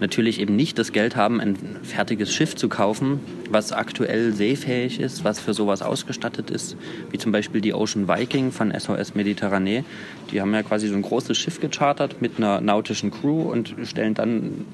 natürlich 0.00 0.40
eben 0.40 0.56
nicht 0.56 0.78
das 0.78 0.92
Geld 0.92 1.16
haben, 1.16 1.40
ein 1.40 1.56
fertiges 1.82 2.32
Schiff 2.32 2.54
zu 2.54 2.68
kaufen, 2.68 3.20
was 3.50 3.72
aktuell 3.72 4.32
seefähig 4.32 5.00
ist, 5.00 5.24
was 5.24 5.40
für 5.40 5.54
sowas 5.54 5.82
ausgestattet 5.82 6.50
ist, 6.50 6.76
wie 7.10 7.18
zum 7.18 7.32
Beispiel 7.32 7.60
die 7.60 7.72
Ocean 7.72 8.08
Viking 8.08 8.52
von 8.52 8.72
SOS 8.78 9.14
Mediterranee. 9.14 9.84
Die 10.30 10.40
haben 10.40 10.52
ja 10.52 10.62
quasi 10.62 10.88
so 10.88 10.94
ein 10.94 11.02
großes 11.02 11.36
Schiff 11.36 11.60
gechartert 11.60 12.20
mit 12.20 12.38
einer 12.38 12.60
nautischen 12.60 13.10
Crew 13.10 13.42
und 13.50 13.74
stellen 13.84 14.14
dann 14.14 14.66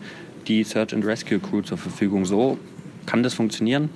die 0.48 0.64
Search 0.64 0.92
and 0.92 1.04
Rescue 1.04 1.38
Crew 1.38 1.62
zur 1.62 1.78
Verfügung. 1.78 2.24
So 2.24 2.58
kann 3.06 3.22
das 3.22 3.34
funktionieren. 3.34 3.90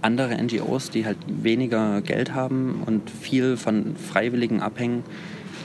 Andere 0.00 0.42
NGOs, 0.42 0.90
die 0.90 1.06
halt 1.06 1.18
weniger 1.28 2.00
Geld 2.00 2.34
haben 2.34 2.82
und 2.84 3.08
viel 3.08 3.56
von 3.56 3.94
Freiwilligen 3.94 4.60
abhängen, 4.60 5.04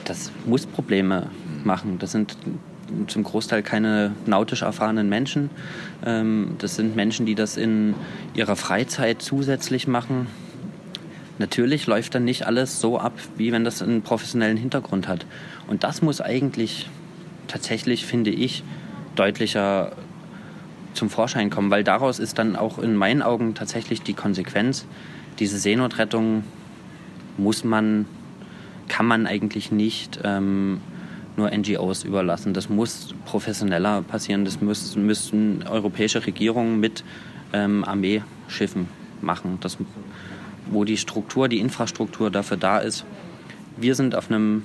das 0.08 0.32
muss 0.46 0.66
Probleme 0.66 1.30
machen. 1.64 1.98
Das 1.98 2.12
sind 2.12 2.36
zum 3.06 3.22
Großteil 3.22 3.62
keine 3.62 4.12
nautisch 4.26 4.62
erfahrenen 4.62 5.08
Menschen. 5.08 5.50
Ähm, 6.04 6.56
das 6.58 6.76
sind 6.76 6.96
Menschen, 6.96 7.26
die 7.26 7.34
das 7.34 7.56
in 7.56 7.94
ihrer 8.34 8.56
Freizeit 8.56 9.20
zusätzlich 9.20 9.86
machen. 9.86 10.26
Natürlich 11.38 11.86
läuft 11.86 12.14
dann 12.14 12.24
nicht 12.24 12.46
alles 12.46 12.80
so 12.80 12.98
ab, 12.98 13.12
wie 13.36 13.52
wenn 13.52 13.64
das 13.64 13.82
einen 13.82 14.02
professionellen 14.02 14.56
Hintergrund 14.56 15.06
hat. 15.06 15.26
Und 15.68 15.84
das 15.84 16.02
muss 16.02 16.20
eigentlich 16.20 16.88
tatsächlich, 17.46 18.06
finde 18.06 18.30
ich, 18.30 18.64
deutlicher 19.14 19.92
zum 20.94 21.10
Vorschein 21.10 21.50
kommen, 21.50 21.70
weil 21.70 21.84
daraus 21.84 22.18
ist 22.18 22.38
dann 22.38 22.56
auch 22.56 22.78
in 22.78 22.96
meinen 22.96 23.22
Augen 23.22 23.54
tatsächlich 23.54 24.02
die 24.02 24.14
Konsequenz, 24.14 24.86
diese 25.38 25.58
Seenotrettung 25.58 26.42
muss 27.36 27.62
man, 27.62 28.06
kann 28.88 29.06
man 29.06 29.26
eigentlich 29.26 29.70
nicht 29.70 30.20
ähm, 30.24 30.80
nur 31.36 31.50
NGOs 31.50 32.04
überlassen. 32.04 32.52
Das 32.52 32.68
muss 32.68 33.14
professioneller 33.24 34.02
passieren. 34.02 34.44
Das 34.44 34.60
müssen, 34.60 35.06
müssen 35.06 35.64
europäische 35.68 36.26
Regierungen 36.26 36.80
mit 36.80 37.04
ähm, 37.52 37.84
Armeeschiffen 37.84 38.88
machen. 39.20 39.58
Das, 39.60 39.78
wo 40.70 40.84
die 40.84 40.96
Struktur, 40.96 41.48
die 41.48 41.60
Infrastruktur 41.60 42.30
dafür 42.30 42.56
da 42.56 42.78
ist. 42.78 43.04
Wir 43.76 43.94
sind 43.94 44.14
auf 44.14 44.30
einem, 44.30 44.64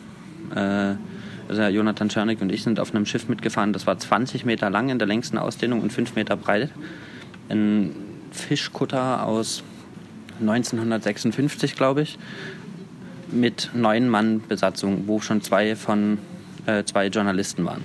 äh, 0.55 0.95
also 1.47 1.61
Jonathan 1.63 2.09
Czernik 2.09 2.41
und 2.41 2.51
ich 2.51 2.63
sind 2.63 2.79
auf 2.79 2.93
einem 2.93 3.05
Schiff 3.05 3.29
mitgefahren, 3.29 3.73
das 3.73 3.85
war 3.85 3.97
20 3.97 4.43
Meter 4.45 4.69
lang 4.69 4.89
in 4.89 4.97
der 4.97 5.07
längsten 5.07 5.37
Ausdehnung 5.37 5.81
und 5.81 5.93
5 5.93 6.15
Meter 6.15 6.35
breit. 6.35 6.69
Ein 7.49 7.91
Fischkutter 8.31 9.25
aus 9.25 9.63
1956, 10.39 11.75
glaube 11.75 12.01
ich, 12.01 12.17
mit 13.33 13.71
neun 13.73 14.09
Mann 14.09 14.41
Besatzung, 14.47 15.03
wo 15.07 15.19
schon 15.19 15.41
zwei 15.41 15.75
von 15.75 16.17
äh, 16.65 16.83
zwei 16.83 17.07
Journalisten 17.07 17.65
waren. 17.65 17.83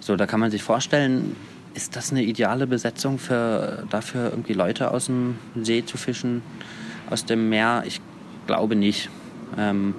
So, 0.00 0.16
da 0.16 0.26
kann 0.26 0.40
man 0.40 0.50
sich 0.50 0.62
vorstellen, 0.62 1.36
ist 1.74 1.96
das 1.96 2.10
eine 2.10 2.22
ideale 2.22 2.66
Besetzung 2.66 3.18
für 3.18 3.84
dafür 3.90 4.30
irgendwie 4.30 4.54
Leute 4.54 4.90
aus 4.90 5.06
dem 5.06 5.36
See 5.54 5.84
zu 5.84 5.96
fischen, 5.96 6.42
aus 7.10 7.24
dem 7.24 7.48
Meer? 7.48 7.84
Ich 7.86 8.00
glaube 8.46 8.74
nicht. 8.74 9.10
Ähm, 9.56 9.94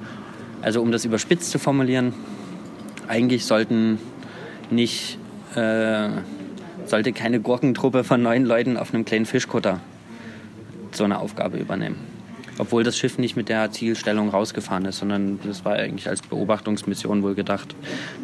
also 0.62 0.82
um 0.82 0.92
das 0.92 1.06
überspitzt 1.06 1.52
zu 1.52 1.60
formulieren, 1.60 2.14
eigentlich 3.08 3.46
sollten 3.46 3.98
nicht 4.70 5.18
äh, 5.56 6.10
sollte 6.86 7.14
keine 7.14 7.40
Gurkentruppe 7.40 8.04
von 8.04 8.22
neun 8.22 8.46
Leuten 8.46 8.76
auf 8.76 8.94
einem 8.94 9.06
kleinen 9.06 9.26
Fischkutter 9.26 9.80
so 10.92 11.04
eine 11.04 11.20
Aufgabe 11.20 11.58
übernehmen. 11.58 11.98
Obwohl 12.60 12.84
das 12.84 12.98
Schiff 12.98 13.18
nicht 13.18 13.38
mit 13.38 13.48
der 13.48 13.72
Zielstellung 13.72 14.30
rausgefahren 14.30 14.84
ist, 14.84 14.98
sondern 14.98 15.40
das 15.44 15.64
war 15.64 15.74
eigentlich 15.74 16.10
als 16.10 16.22
Beobachtungsmission 16.22 17.24
wohl 17.24 17.34
gedacht, 17.34 17.74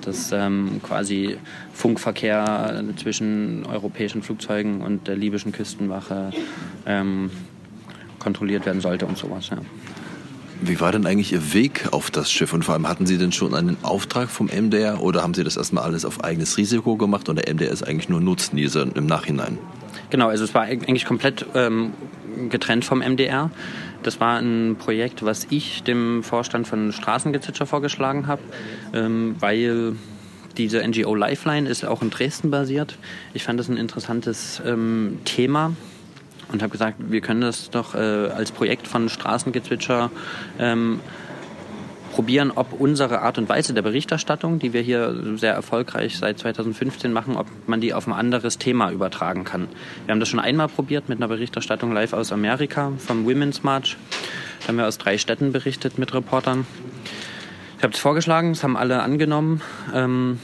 dass 0.02 0.32
ähm, 0.34 0.82
quasi 0.84 1.38
Funkverkehr 1.74 2.84
zwischen 2.98 3.66
europäischen 3.66 4.22
Flugzeugen 4.22 4.82
und 4.82 5.08
der 5.08 5.16
libyschen 5.16 5.54
Küstenwache 5.54 6.32
ähm, 6.86 7.32
kontrolliert 8.20 8.66
werden 8.66 8.82
sollte 8.82 9.06
und 9.06 9.18
sowas. 9.18 9.50
Ja. 9.52 9.58
Wie 10.62 10.80
war 10.82 10.92
denn 10.92 11.06
eigentlich 11.06 11.32
Ihr 11.32 11.54
Weg 11.54 11.88
auf 11.92 12.12
das 12.12 12.30
Schiff? 12.30 12.52
Und 12.52 12.64
vor 12.64 12.74
allem 12.74 12.88
hatten 12.88 13.06
Sie 13.06 13.18
denn 13.18 13.32
schon 13.32 13.54
einen 13.56 13.78
Auftrag 13.84 14.30
vom 14.30 14.48
MDR 14.48 15.02
oder 15.02 15.22
haben 15.22 15.34
Sie 15.34 15.44
das 15.44 15.56
erstmal 15.58 15.86
alles 15.86 16.04
auf 16.04 16.24
eigenes 16.24 16.58
Risiko 16.58 16.98
gemacht 16.98 17.30
und 17.30 17.38
der 17.38 17.54
MDR 17.54 17.72
ist 17.72 17.84
eigentlich 17.84 18.10
nur 18.10 18.20
Nutznießer 18.20 18.86
im 18.96 19.06
Nachhinein? 19.06 19.58
Genau, 20.10 20.28
also 20.28 20.44
es 20.44 20.54
war 20.54 20.64
eigentlich 20.64 21.06
komplett 21.06 21.46
ähm, 21.56 21.94
getrennt 22.50 22.86
vom 22.86 23.00
MDR. 23.00 23.52
Das 24.06 24.20
war 24.20 24.38
ein 24.38 24.76
Projekt, 24.78 25.26
was 25.26 25.48
ich 25.50 25.82
dem 25.82 26.22
Vorstand 26.22 26.68
von 26.68 26.92
Straßengezitscher 26.92 27.66
vorgeschlagen 27.66 28.28
habe, 28.28 28.44
ähm, 28.94 29.36
weil 29.40 29.96
diese 30.58 30.88
NGO 30.88 31.16
Lifeline 31.16 31.68
ist 31.68 31.84
auch 31.86 32.04
in 32.04 32.12
Dresden 32.12 32.52
basiert. 32.52 33.00
Ich 33.34 33.44
fand 33.44 33.60
das 33.60 33.68
ein 33.68 33.78
interessantes 33.78 34.62
ähm, 34.64 35.22
Thema 35.26 35.76
und 36.52 36.62
habe 36.62 36.72
gesagt, 36.72 36.98
wir 37.00 37.20
können 37.22 37.42
das 37.42 37.72
doch 37.72 37.96
äh, 37.96 37.98
als 37.98 38.52
Projekt 38.52 38.88
von 38.88 39.10
Straßengezwitscher 39.10 40.12
ähm, 40.60 41.00
probieren, 42.16 42.54
ob 42.56 42.72
unsere 42.80 43.24
Art 43.24 43.38
und 43.38 43.50
Weise 43.50 43.74
der 43.74 43.82
Berichterstattung, 43.82 44.58
die 44.58 44.72
wir 44.72 44.80
hier 44.80 45.14
sehr 45.36 45.54
erfolgreich 45.54 46.18
seit 46.18 46.40
2015 46.40 47.12
machen, 47.12 47.36
ob 47.36 47.46
man 47.68 47.82
die 47.82 47.94
auf 47.94 48.08
ein 48.08 48.14
anderes 48.14 48.58
Thema 48.58 48.90
übertragen 48.90 49.44
kann. 49.44 49.68
Wir 50.06 50.14
haben 50.14 50.22
das 50.22 50.30
schon 50.30 50.40
einmal 50.40 50.70
probiert 50.70 51.10
mit 51.10 51.20
einer 51.20 51.28
Berichterstattung 51.28 51.92
live 51.92 52.14
aus 52.14 52.32
Amerika 52.32 52.94
vom 53.00 53.26
Women's 53.26 53.64
March. 53.64 53.98
Da 54.62 54.70
haben 54.70 54.78
wir 54.78 54.88
aus 54.88 54.98
drei 54.98 55.18
Städten 55.18 55.52
berichtet 55.52 56.00
mit 56.00 56.14
Reportern. 56.14 56.66
Ich 57.78 57.84
habe 57.84 57.92
es 57.92 58.00
vorgeschlagen, 58.00 58.52
es 58.52 58.64
haben 58.64 58.78
alle 58.78 59.04
angenommen. 59.04 59.62
Ähm, 59.94 60.40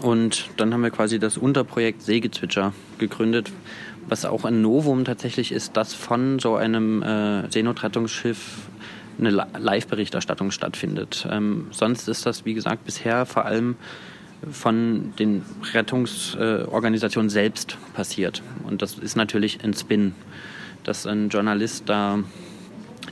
und 0.00 0.50
dann 0.56 0.74
haben 0.74 0.82
wir 0.82 0.90
quasi 0.90 1.20
das 1.20 1.38
Unterprojekt 1.38 2.02
Seegezwitscher 2.02 2.72
gegründet, 2.98 3.52
was 4.08 4.24
auch 4.24 4.44
ein 4.44 4.60
Novum 4.60 5.04
tatsächlich 5.04 5.52
ist, 5.52 5.76
dass 5.76 5.94
von 5.94 6.40
so 6.40 6.56
einem 6.56 7.00
äh, 7.04 7.48
Seenotrettungsschiff 7.48 8.70
eine 9.20 9.46
Live-Berichterstattung 9.58 10.50
stattfindet. 10.50 11.26
Ähm, 11.30 11.66
sonst 11.70 12.08
ist 12.08 12.26
das, 12.26 12.44
wie 12.44 12.54
gesagt, 12.54 12.84
bisher 12.84 13.26
vor 13.26 13.44
allem 13.44 13.76
von 14.50 15.12
den 15.18 15.42
Rettungsorganisationen 15.74 17.28
äh, 17.28 17.32
selbst 17.32 17.76
passiert. 17.94 18.42
Und 18.64 18.82
das 18.82 18.98
ist 18.98 19.16
natürlich 19.16 19.62
ein 19.62 19.74
Spin. 19.74 20.14
Dass 20.84 21.06
ein 21.06 21.28
Journalist 21.28 21.88
da 21.88 22.20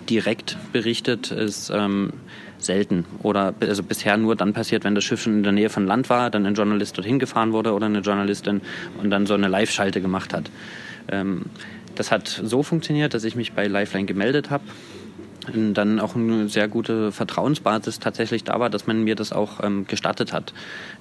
direkt 0.08 0.56
berichtet, 0.72 1.30
ist 1.30 1.70
ähm, 1.74 2.14
selten. 2.56 3.04
Oder 3.22 3.54
also 3.60 3.82
bisher 3.82 4.16
nur 4.16 4.36
dann 4.36 4.54
passiert, 4.54 4.84
wenn 4.84 4.94
das 4.94 5.04
Schiff 5.04 5.22
schon 5.22 5.34
in 5.34 5.42
der 5.42 5.52
Nähe 5.52 5.68
von 5.68 5.86
Land 5.86 6.08
war, 6.08 6.30
dann 6.30 6.46
ein 6.46 6.54
Journalist 6.54 6.96
dorthin 6.96 7.18
gefahren 7.18 7.52
wurde 7.52 7.74
oder 7.74 7.86
eine 7.86 8.00
Journalistin 8.00 8.62
und 9.02 9.10
dann 9.10 9.26
so 9.26 9.34
eine 9.34 9.48
Live-Schalte 9.48 10.00
gemacht 10.00 10.32
hat. 10.32 10.50
Ähm, 11.10 11.42
das 11.94 12.10
hat 12.10 12.28
so 12.28 12.62
funktioniert, 12.62 13.12
dass 13.12 13.24
ich 13.24 13.36
mich 13.36 13.52
bei 13.52 13.66
Lifeline 13.66 14.06
gemeldet 14.06 14.50
habe 14.50 14.64
dann 15.54 16.00
auch 16.00 16.14
eine 16.14 16.48
sehr 16.48 16.68
gute 16.68 17.12
Vertrauensbasis 17.12 17.98
tatsächlich 17.98 18.44
da 18.44 18.58
war, 18.60 18.70
dass 18.70 18.86
man 18.86 19.04
mir 19.04 19.14
das 19.14 19.32
auch 19.32 19.62
ähm, 19.62 19.86
gestattet 19.86 20.32
hat. 20.32 20.52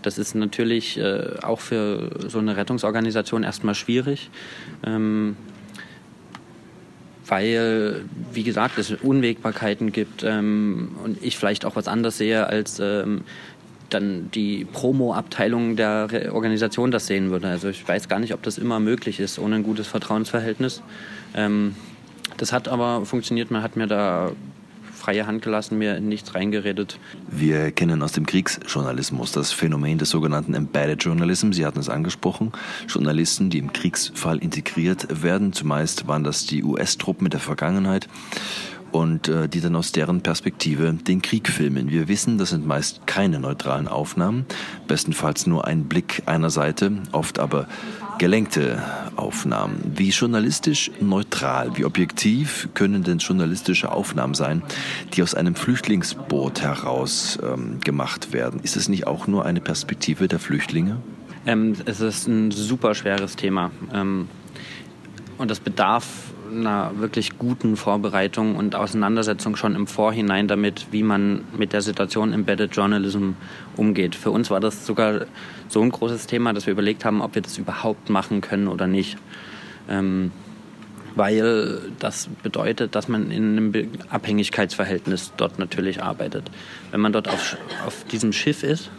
Das 0.02 0.18
ist 0.18 0.36
natürlich 0.36 0.98
äh, 0.98 1.38
auch 1.42 1.60
für 1.60 2.10
so 2.28 2.40
eine 2.40 2.58
Rettungsorganisation 2.58 3.44
erstmal 3.44 3.76
schwierig. 3.76 4.30
Ähm, 4.86 5.36
weil, 7.28 8.06
wie 8.32 8.44
gesagt, 8.44 8.78
es 8.78 8.92
Unwägbarkeiten 8.92 9.92
gibt 9.92 10.24
ähm, 10.24 10.96
und 11.04 11.22
ich 11.22 11.38
vielleicht 11.38 11.66
auch 11.66 11.76
was 11.76 11.88
anderes 11.88 12.18
sehe, 12.18 12.48
als 12.48 12.80
ähm, 12.80 13.22
dann 13.90 14.30
die 14.32 14.66
Promo-Abteilung 14.66 15.76
der 15.76 16.12
Re 16.12 16.34
Organisation 16.34 16.92
das 16.92 17.08
sehen 17.08 17.30
würde. 17.30 17.48
Also 17.48 17.70
ich 17.70 17.88
weiß 17.88 18.10
gar 18.10 18.20
nicht, 18.20 18.34
ob 18.34 18.44
das 18.44 18.58
immer 18.58 18.80
möglich 18.80 19.20
ist 19.20 19.40
ohne 19.40 19.56
ein 19.58 19.64
gutes 19.64 19.88
Vertrauensverhältnis. 19.88 20.82
Das 22.38 22.52
hat 22.52 22.68
aber 22.68 23.06
funktioniert, 23.06 23.52
man 23.52 23.64
hat 23.64 23.76
mir 23.76 23.88
da 23.88 24.32
freie 24.98 25.28
Hand 25.28 25.42
gelassen, 25.42 25.78
mir 25.78 26.00
nichts 26.00 26.36
reingeredet. 26.36 27.00
Wir 27.30 27.72
kennen 27.72 28.02
aus 28.02 28.12
dem 28.12 28.26
Kriegsjournalismus 28.26 29.32
das 29.32 29.52
Phänomen 29.52 29.98
des 29.98 30.10
sogenannten 30.10 30.54
Embedded 30.54 31.04
Journalism. 31.04 31.52
Sie 31.52 31.66
hatten 31.66 31.80
es 31.80 31.88
angesprochen. 31.88 32.52
Journalisten, 32.88 33.50
die 33.50 33.60
im 33.60 33.72
Kriegsfall 33.72 34.40
integriert 34.40 35.24
werden. 35.24 35.54
Zumeist 35.54 36.08
waren 36.08 36.24
das 36.24 36.46
die 36.46 36.64
US-Truppen 36.64 37.24
mit 37.24 37.34
der 37.34 37.40
Vergangenheit 37.40 38.08
und 38.92 39.28
äh, 39.28 39.48
die 39.48 39.62
dann 39.62 39.76
aus 39.76 39.92
deren 39.92 40.22
Perspektive 40.22 40.94
den 40.94 41.22
Krieg 41.22 41.50
filmen. 41.50 41.90
Wir 41.90 42.08
wissen, 42.08 42.38
das 42.38 42.50
sind 42.50 42.66
meist 42.66 43.06
keine 43.06 43.40
neutralen 43.40 43.88
Aufnahmen, 43.88 44.46
bestenfalls 44.88 45.48
nur 45.48 45.66
ein 45.66 45.86
Blick 45.86 46.24
einer 46.26 46.50
Seite, 46.50 46.92
oft 47.12 47.40
aber 47.40 47.68
gelenkte 48.18 48.82
Aufnahmen. 49.16 49.94
Wie 49.96 50.10
journalistisch 50.10 50.92
neutral, 51.00 51.78
wie 51.78 51.86
objektiv 51.86 52.70
können 52.74 53.04
denn 53.04 53.20
journalistische 53.20 53.92
Aufnahmen 53.92 54.34
sein, 54.34 54.64
die 55.14 55.24
aus 55.24 55.36
einem 55.36 55.56
Flüchtlingsboot 55.56 56.62
heraus 56.62 57.38
ähm, 57.44 57.80
gemacht 57.82 58.34
werden? 58.34 58.60
Ist 58.62 58.76
es 58.76 58.90
nicht 58.90 59.08
auch 59.08 59.28
nur 59.28 59.46
eine 59.46 59.62
Perspektive 59.62 60.28
der 60.28 60.40
Flüchtlinge? 60.40 60.98
Ähm, 61.46 61.76
es 61.86 62.02
ist 62.02 62.28
ein 62.28 62.52
super 62.52 62.96
schweres 62.96 63.36
Thema. 63.36 63.72
Ähm, 63.94 64.28
und 65.38 65.52
das 65.52 65.60
bedarf 65.60 66.06
einer 66.52 66.92
wirklich 66.98 67.38
guten 67.38 67.78
Vorbereitung 67.78 68.56
und 68.56 68.76
Auseinandersetzung 68.76 69.56
schon 69.56 69.76
im 69.76 69.88
Vorhinein 69.88 70.48
damit, 70.48 70.88
wie 70.92 71.04
man 71.04 71.44
mit 71.58 71.74
der 71.74 71.82
Situation 71.82 72.34
Embedded 72.34 72.76
Journalism 72.76 73.32
umgeht. 73.76 74.16
Für 74.16 74.32
uns 74.32 74.50
war 74.50 74.60
das 74.60 74.86
sogar 74.86 75.26
so 75.68 75.82
ein 75.82 75.90
großes 75.90 76.28
Thema, 76.28 76.54
dass 76.54 76.66
wir 76.66 76.74
überlegt 76.74 77.06
haben, 77.06 77.22
ob 77.22 77.36
wir 77.36 77.42
das 77.42 77.58
überhaupt 77.58 78.10
machen 78.10 78.42
können 78.42 78.68
oder 78.68 78.88
nicht. 78.88 79.18
Ähm, 79.90 80.32
weil 81.16 81.80
das 82.00 82.30
bedeutet, 82.44 82.94
dass 82.94 83.08
man 83.08 83.32
in 83.32 83.58
einem 83.58 83.92
Abhängigkeitsverhältnis 84.10 85.34
dort 85.36 85.58
natürlich 85.58 86.04
arbeitet. 86.04 86.52
Wenn 86.92 87.02
man 87.02 87.12
dort 87.12 87.28
auf, 87.28 87.58
auf 87.86 88.04
diesem 88.06 88.34
Schiff 88.34 88.64
ist, 88.64 88.92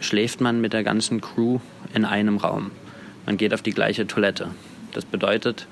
schläft 0.00 0.40
man 0.40 0.60
mit 0.60 0.72
der 0.72 0.84
ganzen 0.84 1.20
Crew 1.20 1.58
in 1.92 2.04
einem 2.04 2.38
Raum. 2.38 2.70
Man 3.26 3.36
geht 3.36 3.52
auf 3.52 3.60
die 3.60 3.72
gleiche 3.72 4.06
Toilette. 4.06 4.48
Das 4.92 5.04
bedeutet, 5.04 5.66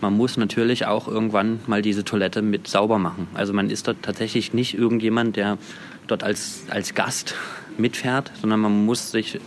man 0.00 0.16
muss 0.16 0.36
natürlich 0.36 0.86
auch 0.86 1.08
irgendwann 1.08 1.60
mal 1.66 1.82
diese 1.82 2.04
Toilette 2.04 2.42
mit 2.42 2.68
sauber 2.68 2.98
machen. 2.98 3.28
Also 3.34 3.52
man 3.52 3.70
ist 3.70 3.88
dort 3.88 4.02
tatsächlich 4.02 4.52
nicht 4.52 4.76
irgendjemand, 4.76 5.36
der 5.36 5.58
dort 6.06 6.22
als, 6.22 6.64
als 6.68 6.94
Gast 6.94 7.34
mitfährt, 7.78 8.30
sondern 8.40 8.60
man 8.60 8.84
muss 8.84 9.10
sich 9.10 9.40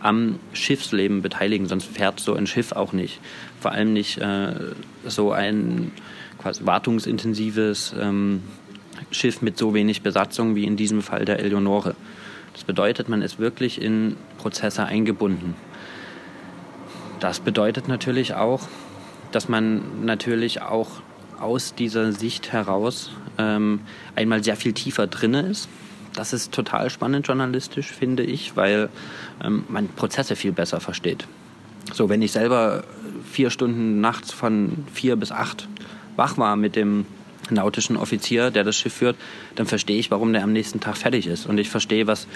am 0.00 0.38
Schiffsleben 0.52 1.22
beteiligen, 1.22 1.66
sonst 1.66 1.86
fährt 1.86 2.20
so 2.20 2.34
ein 2.34 2.46
Schiff 2.46 2.72
auch 2.72 2.92
nicht. 2.92 3.20
Vor 3.60 3.72
allem 3.72 3.92
nicht 3.92 4.18
äh, 4.18 4.54
so 5.06 5.32
ein 5.32 5.92
quasi 6.38 6.66
wartungsintensives 6.66 7.94
ähm, 7.98 8.42
Schiff 9.10 9.40
mit 9.40 9.56
so 9.56 9.72
wenig 9.72 10.02
Besatzung 10.02 10.54
wie 10.54 10.64
in 10.64 10.76
diesem 10.76 11.00
Fall 11.02 11.24
der 11.24 11.38
Eleonore. 11.38 11.94
Das 12.52 12.64
bedeutet, 12.64 13.08
man 13.08 13.22
ist 13.22 13.38
wirklich 13.38 13.80
in 13.80 14.16
Prozesse 14.38 14.84
eingebunden. 14.84 15.54
Das 17.20 17.40
bedeutet 17.40 17.88
natürlich 17.88 18.34
auch, 18.34 18.68
dass 19.34 19.48
man 19.48 20.04
natürlich 20.04 20.62
auch 20.62 20.88
aus 21.40 21.74
dieser 21.74 22.12
Sicht 22.12 22.52
heraus 22.52 23.10
ähm, 23.38 23.80
einmal 24.14 24.44
sehr 24.44 24.56
viel 24.56 24.72
tiefer 24.72 25.06
drinne 25.06 25.42
ist. 25.42 25.68
Das 26.14 26.32
ist 26.32 26.52
total 26.52 26.90
spannend 26.90 27.26
journalistisch, 27.26 27.88
finde 27.88 28.22
ich, 28.22 28.56
weil 28.56 28.88
ähm, 29.42 29.64
man 29.68 29.88
Prozesse 29.88 30.36
viel 30.36 30.52
besser 30.52 30.80
versteht. 30.80 31.26
So, 31.92 32.08
wenn 32.08 32.22
ich 32.22 32.32
selber 32.32 32.84
vier 33.30 33.50
Stunden 33.50 34.00
nachts 34.00 34.32
von 34.32 34.84
vier 34.92 35.16
bis 35.16 35.32
acht 35.32 35.68
wach 36.16 36.38
war 36.38 36.56
mit 36.56 36.76
dem 36.76 37.04
nautischen 37.50 37.96
Offizier, 37.96 38.50
der 38.50 38.64
das 38.64 38.76
Schiff 38.76 38.94
führt, 38.94 39.16
dann 39.54 39.66
verstehe 39.66 39.98
ich, 39.98 40.10
warum 40.10 40.32
der 40.32 40.42
am 40.42 40.52
nächsten 40.52 40.80
Tag 40.80 40.96
fertig 40.96 41.26
ist. 41.26 41.46
Und 41.46 41.58
ich 41.58 41.68
verstehe, 41.68 42.06
was, 42.06 42.26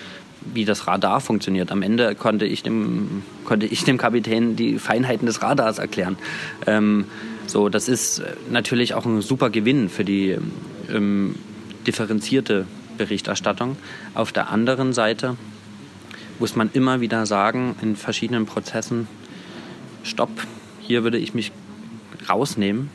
wie 0.55 0.65
das 0.65 0.87
Radar 0.87 1.21
funktioniert. 1.21 1.71
Am 1.71 1.83
Ende 1.83 2.15
konnte 2.15 2.47
ich 2.47 2.63
dem, 2.63 3.23
konnte 3.45 3.67
ich 3.67 3.85
dem 3.85 3.99
Kapitän 3.99 4.57
die 4.57 4.79
Feinheiten 4.79 5.27
des 5.27 5.43
Radars 5.43 5.79
erklären. 5.79 6.17
Ähm, 6.67 7.07
so, 7.47 7.69
das 7.69 7.89
ist 7.89 8.23
natürlich 8.51 8.95
auch 8.95 9.07
ein 9.07 9.23
super 9.23 9.51
Gewinn 9.51 9.89
für 9.89 10.05
die 10.05 10.37
ähm, 10.93 11.35
differenzierte 11.87 12.67
Berichterstattung. 12.99 13.77
Auf 14.15 14.33
der 14.33 14.51
anderen 14.51 14.93
Seite 14.93 15.37
muss 16.39 16.57
man 16.57 16.71
immer 16.73 17.01
wieder 17.01 17.27
sagen, 17.27 17.75
in 17.81 17.97
verschiedenen 17.97 18.47
Prozessen, 18.47 19.09
stopp, 20.03 20.31
hier 20.81 21.05
würde 21.05 21.19
ich 21.19 21.35
mich 21.35 21.53
rausnehmen, 22.29 22.91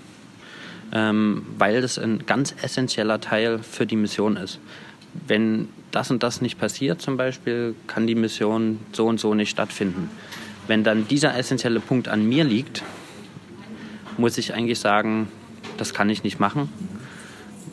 ähm, 0.94 1.46
weil 1.58 1.82
das 1.82 1.98
ein 1.98 2.26
ganz 2.26 2.56
essentieller 2.62 3.20
Teil 3.20 3.60
für 3.60 3.86
die 3.86 3.96
Mission 3.96 4.38
ist. 4.38 4.60
Wenn 5.28 5.68
das 5.92 6.12
und 6.12 6.24
das 6.24 6.42
nicht 6.42 6.60
passiert 6.60 7.02
zum 7.02 7.18
Beispiel, 7.18 7.76
kann 7.88 8.08
die 8.08 8.16
Mission 8.16 8.80
so 8.94 9.08
und 9.08 9.20
so 9.20 9.34
nicht 9.34 9.50
stattfinden. 9.50 10.10
Wenn 10.68 10.84
dann 10.84 11.08
dieser 11.08 11.36
essentielle 11.36 11.80
Punkt 11.80 12.08
an 12.08 12.28
mir 12.28 12.44
liegt, 12.44 12.84
muss 14.18 14.38
ich 14.38 14.54
eigentlich 14.54 14.80
sagen, 14.80 15.28
das 15.78 15.94
kann 15.94 16.10
ich 16.10 16.24
nicht 16.24 16.40
machen, 16.40 16.70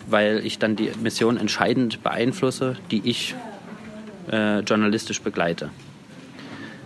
weil 0.08 0.44
ich 0.44 0.58
dann 0.58 0.76
die 0.76 0.90
Mission 1.02 1.36
entscheidend 1.36 2.02
beeinflusse, 2.02 2.76
die 2.90 3.02
ich 3.04 3.34
äh, 4.30 4.60
journalistisch 4.60 5.20
begleite. 5.20 5.70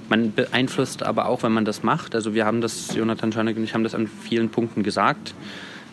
Man 0.08 0.34
beeinflusst 0.34 1.02
aber 1.02 1.26
auch, 1.26 1.42
wenn 1.42 1.52
man 1.52 1.64
das 1.64 1.82
macht. 1.82 2.14
Also 2.14 2.34
wir 2.34 2.44
haben 2.44 2.60
das, 2.60 2.94
Jonathan 2.94 3.32
Schöneck 3.32 3.56
und 3.56 3.64
ich 3.64 3.74
haben 3.74 3.84
das 3.84 3.94
an 3.94 4.06
vielen 4.06 4.50
Punkten 4.50 4.82
gesagt. 4.82 5.34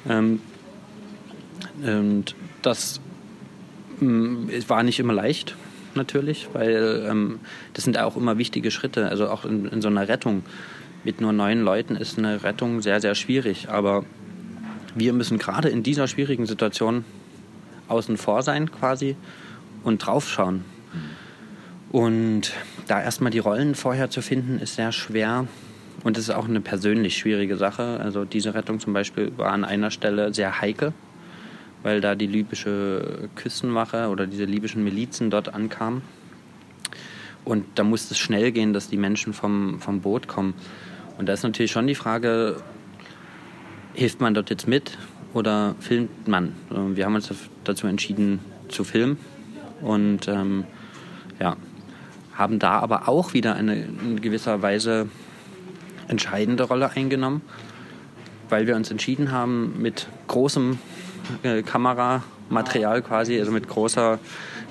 Ähm, 0.07 0.41
und 1.83 2.35
das 2.61 3.01
ähm, 4.01 4.49
war 4.67 4.83
nicht 4.83 4.99
immer 4.99 5.13
leicht, 5.13 5.55
natürlich, 5.95 6.49
weil 6.53 7.05
ähm, 7.09 7.39
das 7.73 7.83
sind 7.83 7.97
auch 7.97 8.15
immer 8.17 8.37
wichtige 8.37 8.71
Schritte. 8.71 9.07
Also 9.07 9.29
auch 9.29 9.45
in, 9.45 9.65
in 9.65 9.81
so 9.81 9.87
einer 9.87 10.07
Rettung 10.07 10.43
mit 11.03 11.21
nur 11.21 11.33
neun 11.33 11.61
Leuten 11.61 11.95
ist 11.95 12.17
eine 12.17 12.43
Rettung 12.43 12.81
sehr, 12.81 13.01
sehr 13.01 13.15
schwierig. 13.15 13.69
Aber 13.69 14.05
wir 14.95 15.13
müssen 15.13 15.37
gerade 15.37 15.69
in 15.69 15.83
dieser 15.83 16.07
schwierigen 16.07 16.45
Situation 16.45 17.05
außen 17.87 18.17
vor 18.17 18.41
sein 18.43 18.71
quasi 18.71 19.15
und 19.83 20.05
draufschauen. 20.05 20.63
Und 21.91 22.53
da 22.87 23.01
erstmal 23.01 23.31
die 23.31 23.39
Rollen 23.39 23.75
vorher 23.75 24.09
zu 24.09 24.21
finden, 24.21 24.59
ist 24.59 24.75
sehr 24.75 24.91
schwer. 24.91 25.47
Und 26.03 26.17
es 26.17 26.25
ist 26.29 26.35
auch 26.35 26.47
eine 26.47 26.61
persönlich 26.61 27.17
schwierige 27.17 27.57
Sache. 27.57 27.99
Also 27.99 28.25
diese 28.25 28.53
Rettung 28.53 28.79
zum 28.79 28.93
Beispiel 28.93 29.31
war 29.37 29.51
an 29.51 29.63
einer 29.63 29.91
Stelle 29.91 30.33
sehr 30.33 30.61
heikel, 30.61 30.93
weil 31.83 32.01
da 32.01 32.15
die 32.15 32.27
libysche 32.27 33.29
Küstenwache 33.35 34.09
oder 34.09 34.25
diese 34.25 34.45
libyschen 34.45 34.83
Milizen 34.83 35.29
dort 35.29 35.53
ankamen. 35.53 36.01
Und 37.43 37.65
da 37.75 37.83
musste 37.83 38.13
es 38.13 38.19
schnell 38.19 38.51
gehen, 38.51 38.73
dass 38.73 38.89
die 38.89 38.97
Menschen 38.97 39.33
vom, 39.33 39.79
vom 39.79 40.01
Boot 40.01 40.27
kommen. 40.27 40.53
Und 41.17 41.27
da 41.27 41.33
ist 41.33 41.43
natürlich 41.43 41.71
schon 41.71 41.87
die 41.87 41.95
Frage, 41.95 42.57
hilft 43.93 44.21
man 44.21 44.33
dort 44.33 44.49
jetzt 44.49 44.67
mit 44.67 44.97
oder 45.33 45.75
filmt 45.79 46.27
man? 46.27 46.53
Wir 46.69 47.05
haben 47.05 47.15
uns 47.15 47.31
dazu 47.63 47.87
entschieden 47.87 48.39
zu 48.69 48.83
filmen 48.83 49.17
und 49.81 50.27
ähm, 50.27 50.65
ja, 51.39 51.57
haben 52.33 52.59
da 52.59 52.79
aber 52.79 53.07
auch 53.07 53.33
wieder 53.33 53.55
eine 53.55 53.75
in 53.75 54.21
gewisser 54.21 54.61
Weise 54.61 55.09
entscheidende 56.11 56.63
Rolle 56.63 56.91
eingenommen, 56.91 57.41
weil 58.49 58.67
wir 58.67 58.75
uns 58.75 58.91
entschieden 58.91 59.31
haben, 59.31 59.81
mit 59.81 60.07
großem 60.27 60.77
äh, 61.43 61.63
Kameramaterial 61.63 63.01
quasi, 63.01 63.39
also 63.39 63.51
mit 63.51 63.67
großer 63.67 64.19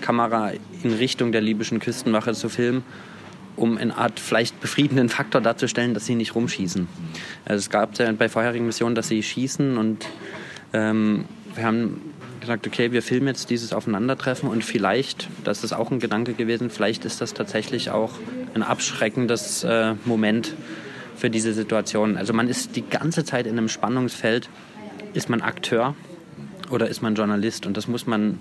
Kamera 0.00 0.52
in 0.82 0.92
Richtung 0.92 1.32
der 1.32 1.40
libyschen 1.40 1.80
Küstenwache 1.80 2.34
zu 2.34 2.48
filmen, 2.48 2.84
um 3.56 3.78
eine 3.78 3.96
Art 3.96 4.20
vielleicht 4.20 4.60
befriedenden 4.60 5.08
Faktor 5.08 5.40
darzustellen, 5.40 5.94
dass 5.94 6.06
sie 6.06 6.14
nicht 6.14 6.34
rumschießen. 6.34 6.86
Also 7.44 7.58
es 7.58 7.70
gab 7.70 7.98
ja 7.98 8.10
bei 8.12 8.28
vorherigen 8.28 8.66
Missionen, 8.66 8.94
dass 8.94 9.08
sie 9.08 9.22
schießen 9.22 9.76
und 9.76 10.06
ähm, 10.72 11.24
wir 11.54 11.64
haben 11.64 12.00
gesagt, 12.40 12.66
okay, 12.66 12.92
wir 12.92 13.02
filmen 13.02 13.28
jetzt 13.28 13.50
dieses 13.50 13.72
Aufeinandertreffen 13.72 14.48
und 14.48 14.64
vielleicht, 14.64 15.28
das 15.44 15.64
ist 15.64 15.72
auch 15.72 15.90
ein 15.90 16.00
Gedanke 16.00 16.32
gewesen, 16.34 16.70
vielleicht 16.70 17.04
ist 17.04 17.20
das 17.20 17.34
tatsächlich 17.34 17.90
auch 17.90 18.12
ein 18.54 18.62
abschreckendes 18.62 19.64
äh, 19.64 19.94
Moment 20.04 20.54
für 21.20 21.30
diese 21.30 21.52
Situation. 21.52 22.16
Also 22.16 22.32
man 22.32 22.48
ist 22.48 22.76
die 22.76 22.82
ganze 22.82 23.24
Zeit 23.24 23.46
in 23.46 23.58
einem 23.58 23.68
Spannungsfeld, 23.68 24.48
ist 25.12 25.28
man 25.28 25.42
Akteur 25.42 25.94
oder 26.70 26.88
ist 26.88 27.02
man 27.02 27.14
Journalist 27.14 27.66
und 27.66 27.76
das 27.76 27.88
muss 27.88 28.06
man 28.06 28.38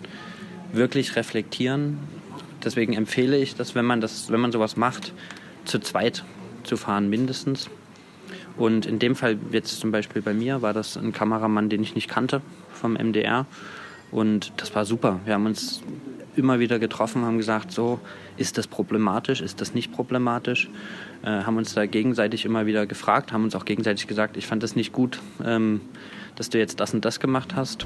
wirklich 0.71 1.17
reflektieren. 1.17 1.99
Deswegen 2.63 2.93
empfehle 2.93 3.37
ich, 3.37 3.55
dass 3.55 3.75
wenn 3.75 3.85
man 3.85 3.99
das, 3.99 4.31
wenn 4.31 4.39
man 4.39 4.53
sowas 4.53 4.77
macht, 4.77 5.13
zu 5.65 5.79
zweit 5.79 6.23
zu 6.63 6.77
fahren 6.77 7.09
mindestens. 7.09 7.69
Und 8.55 8.85
in 8.85 8.99
dem 8.99 9.15
Fall 9.15 9.37
jetzt 9.51 9.79
zum 9.79 9.91
Beispiel 9.91 10.21
bei 10.21 10.33
mir 10.33 10.61
war 10.61 10.73
das 10.73 10.95
ein 10.95 11.11
Kameramann, 11.11 11.69
den 11.69 11.83
ich 11.83 11.95
nicht 11.95 12.09
kannte 12.09 12.41
vom 12.71 12.93
MDR. 12.93 13.45
Und 14.11 14.53
das 14.57 14.73
war 14.73 14.85
super. 14.85 15.19
Wir 15.25 15.33
haben 15.33 15.45
uns 15.45 15.81
immer 16.35 16.59
wieder 16.59 16.79
getroffen, 16.79 17.25
haben 17.25 17.37
gesagt, 17.37 17.71
so, 17.71 17.99
ist 18.37 18.57
das 18.57 18.67
problematisch, 18.67 19.41
ist 19.41 19.61
das 19.61 19.73
nicht 19.73 19.91
problematisch? 19.91 20.69
Äh, 21.23 21.43
haben 21.43 21.57
uns 21.57 21.73
da 21.73 21.85
gegenseitig 21.85 22.45
immer 22.45 22.65
wieder 22.65 22.85
gefragt, 22.85 23.33
haben 23.33 23.43
uns 23.43 23.55
auch 23.55 23.65
gegenseitig 23.65 24.07
gesagt, 24.07 24.37
ich 24.37 24.47
fand 24.47 24.63
das 24.63 24.75
nicht 24.75 24.93
gut, 24.93 25.19
ähm, 25.43 25.81
dass 26.35 26.49
du 26.49 26.57
jetzt 26.57 26.79
das 26.79 26.93
und 26.93 27.03
das 27.03 27.19
gemacht 27.19 27.55
hast. 27.55 27.85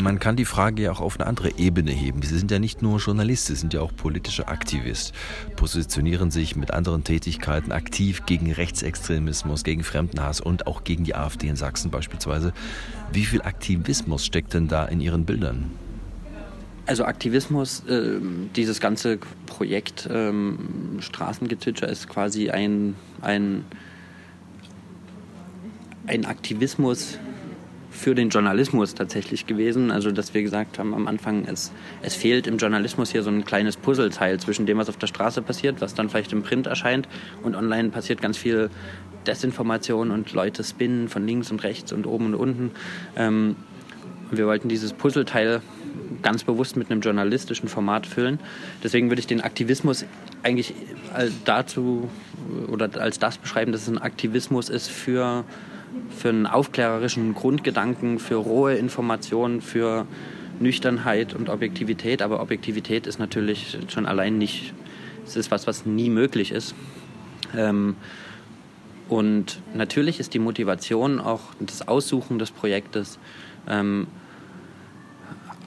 Man 0.00 0.18
kann 0.18 0.36
die 0.36 0.44
Frage 0.44 0.82
ja 0.82 0.92
auch 0.92 1.00
auf 1.00 1.18
eine 1.18 1.26
andere 1.26 1.58
Ebene 1.58 1.90
heben. 1.90 2.22
Sie 2.22 2.38
sind 2.38 2.50
ja 2.50 2.58
nicht 2.58 2.82
nur 2.82 2.98
Journalist, 2.98 3.46
Sie 3.46 3.56
sind 3.56 3.74
ja 3.74 3.80
auch 3.80 3.94
politischer 3.94 4.48
Aktivist, 4.48 5.12
positionieren 5.56 6.30
sich 6.30 6.56
mit 6.56 6.72
anderen 6.72 7.04
Tätigkeiten 7.04 7.72
aktiv 7.72 8.24
gegen 8.26 8.52
Rechtsextremismus, 8.52 9.64
gegen 9.64 9.82
Fremdenhass 9.84 10.40
und 10.40 10.66
auch 10.66 10.84
gegen 10.84 11.04
die 11.04 11.14
AfD 11.14 11.48
in 11.48 11.56
Sachsen 11.56 11.90
beispielsweise. 11.90 12.52
Wie 13.12 13.24
viel 13.24 13.42
Aktivismus 13.42 14.24
steckt 14.24 14.54
denn 14.54 14.68
da 14.68 14.84
in 14.84 15.00
Ihren 15.00 15.24
Bildern? 15.24 15.70
Also 16.88 17.04
Aktivismus, 17.04 17.84
äh, 17.86 18.18
dieses 18.56 18.80
ganze 18.80 19.18
Projekt 19.44 20.08
ähm, 20.10 20.96
Straßengezwitscher 21.00 21.86
ist 21.86 22.08
quasi 22.08 22.48
ein, 22.48 22.94
ein, 23.20 23.66
ein 26.06 26.24
Aktivismus 26.24 27.18
für 27.90 28.14
den 28.14 28.30
Journalismus 28.30 28.94
tatsächlich 28.94 29.46
gewesen. 29.46 29.90
Also 29.90 30.12
dass 30.12 30.32
wir 30.32 30.42
gesagt 30.42 30.78
haben 30.78 30.94
am 30.94 31.08
Anfang, 31.08 31.44
es, 31.44 31.72
es 32.00 32.14
fehlt 32.14 32.46
im 32.46 32.56
Journalismus 32.56 33.12
hier 33.12 33.22
so 33.22 33.28
ein 33.28 33.44
kleines 33.44 33.76
Puzzleteil 33.76 34.40
zwischen 34.40 34.64
dem, 34.64 34.78
was 34.78 34.88
auf 34.88 34.96
der 34.96 35.08
Straße 35.08 35.42
passiert, 35.42 35.82
was 35.82 35.92
dann 35.92 36.08
vielleicht 36.08 36.32
im 36.32 36.42
Print 36.42 36.68
erscheint 36.68 37.06
und 37.42 37.54
online 37.54 37.90
passiert 37.90 38.22
ganz 38.22 38.38
viel 38.38 38.70
Desinformation 39.26 40.10
und 40.10 40.32
Leute 40.32 40.64
spinnen 40.64 41.10
von 41.10 41.26
links 41.26 41.50
und 41.50 41.62
rechts 41.64 41.92
und 41.92 42.06
oben 42.06 42.32
und 42.32 42.34
unten. 42.34 42.70
Ähm, 43.14 43.56
wir 44.30 44.46
wollten 44.46 44.70
dieses 44.70 44.94
Puzzleteil 44.94 45.60
ganz 46.22 46.44
bewusst 46.44 46.76
mit 46.76 46.90
einem 46.90 47.00
journalistischen 47.00 47.68
Format 47.68 48.06
füllen. 48.06 48.38
Deswegen 48.82 49.10
würde 49.10 49.20
ich 49.20 49.26
den 49.26 49.40
Aktivismus 49.40 50.04
eigentlich 50.42 50.74
dazu 51.44 52.08
oder 52.68 52.90
als 53.00 53.18
das 53.18 53.38
beschreiben, 53.38 53.72
dass 53.72 53.82
es 53.82 53.88
ein 53.88 53.98
Aktivismus 53.98 54.68
ist 54.68 54.88
für, 54.88 55.44
für 56.16 56.28
einen 56.28 56.46
aufklärerischen 56.46 57.34
Grundgedanken, 57.34 58.18
für 58.18 58.36
rohe 58.36 58.74
Informationen, 58.74 59.60
für 59.60 60.06
Nüchternheit 60.60 61.34
und 61.34 61.48
Objektivität. 61.48 62.22
Aber 62.22 62.40
Objektivität 62.40 63.06
ist 63.06 63.18
natürlich 63.18 63.78
schon 63.88 64.06
allein 64.06 64.38
nicht, 64.38 64.74
es 65.26 65.36
ist 65.36 65.50
was, 65.50 65.66
was 65.66 65.86
nie 65.86 66.10
möglich 66.10 66.52
ist. 66.52 66.74
Ähm, 67.56 67.96
und 69.08 69.60
natürlich 69.74 70.20
ist 70.20 70.34
die 70.34 70.38
Motivation 70.38 71.18
auch 71.18 71.40
das 71.60 71.88
Aussuchen 71.88 72.38
des 72.38 72.50
Projektes 72.50 73.18
ähm, 73.66 74.06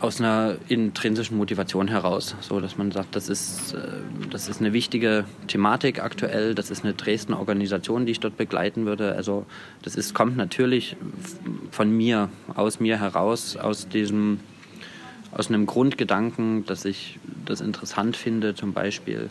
aus 0.02 0.20
einer 0.20 0.56
intrinsischen 0.68 1.38
Motivation 1.38 1.88
heraus, 1.88 2.36
so 2.42 2.60
dass 2.60 2.78
man 2.78 2.92
sagt, 2.92 3.16
das 3.16 3.30
ist, 3.30 3.74
äh, 3.74 3.78
das 4.30 4.50
ist 4.50 4.60
eine 4.60 4.74
wichtige 4.74 5.26
Thematik 5.48 6.04
aktuell, 6.04 6.56
das 6.56 6.72
ist 6.72 6.84
eine 6.84 6.94
Dresdner 6.94 7.40
Organisation, 7.40 8.06
die 8.06 8.14
ich 8.14 8.20
dort 8.20 8.36
begleiten 8.36 8.86
würde. 8.86 9.16
Also 9.16 9.46
das 9.84 9.96
ist, 9.96 10.14
kommt 10.14 10.38
natürlich 10.38 10.98
von 11.70 11.96
mir, 11.96 12.30
aus 12.56 12.80
mir 12.80 13.00
heraus, 13.00 13.58
aus 13.58 13.88
diesem, 13.88 14.40
aus 15.32 15.50
einem 15.50 15.68
Grundgedanken, 15.68 16.66
dass 16.66 16.84
ich 16.86 17.20
das 17.46 17.62
interessant 17.62 18.18
finde, 18.18 18.56
zum 18.56 18.74
Beispiel 18.74 19.30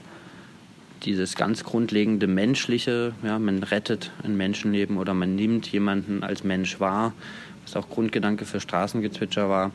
dieses 1.03 1.35
ganz 1.35 1.65
grundlegende 1.65 2.27
Menschliche, 2.27 3.13
ja, 3.25 3.39
man 3.39 3.63
rettet 3.63 4.13
ein 4.23 4.37
Menschenleben 4.37 4.99
oder 4.99 5.15
man 5.15 5.35
nimmt 5.35 5.67
jemanden 5.73 6.23
als 6.23 6.45
Mensch 6.45 6.79
wahr 6.79 7.13
was 7.65 7.77
auch 7.77 7.89
Grundgedanke 7.89 8.45
für 8.45 8.61
Straßengezwitscher 8.61 9.49
war, 9.49 9.71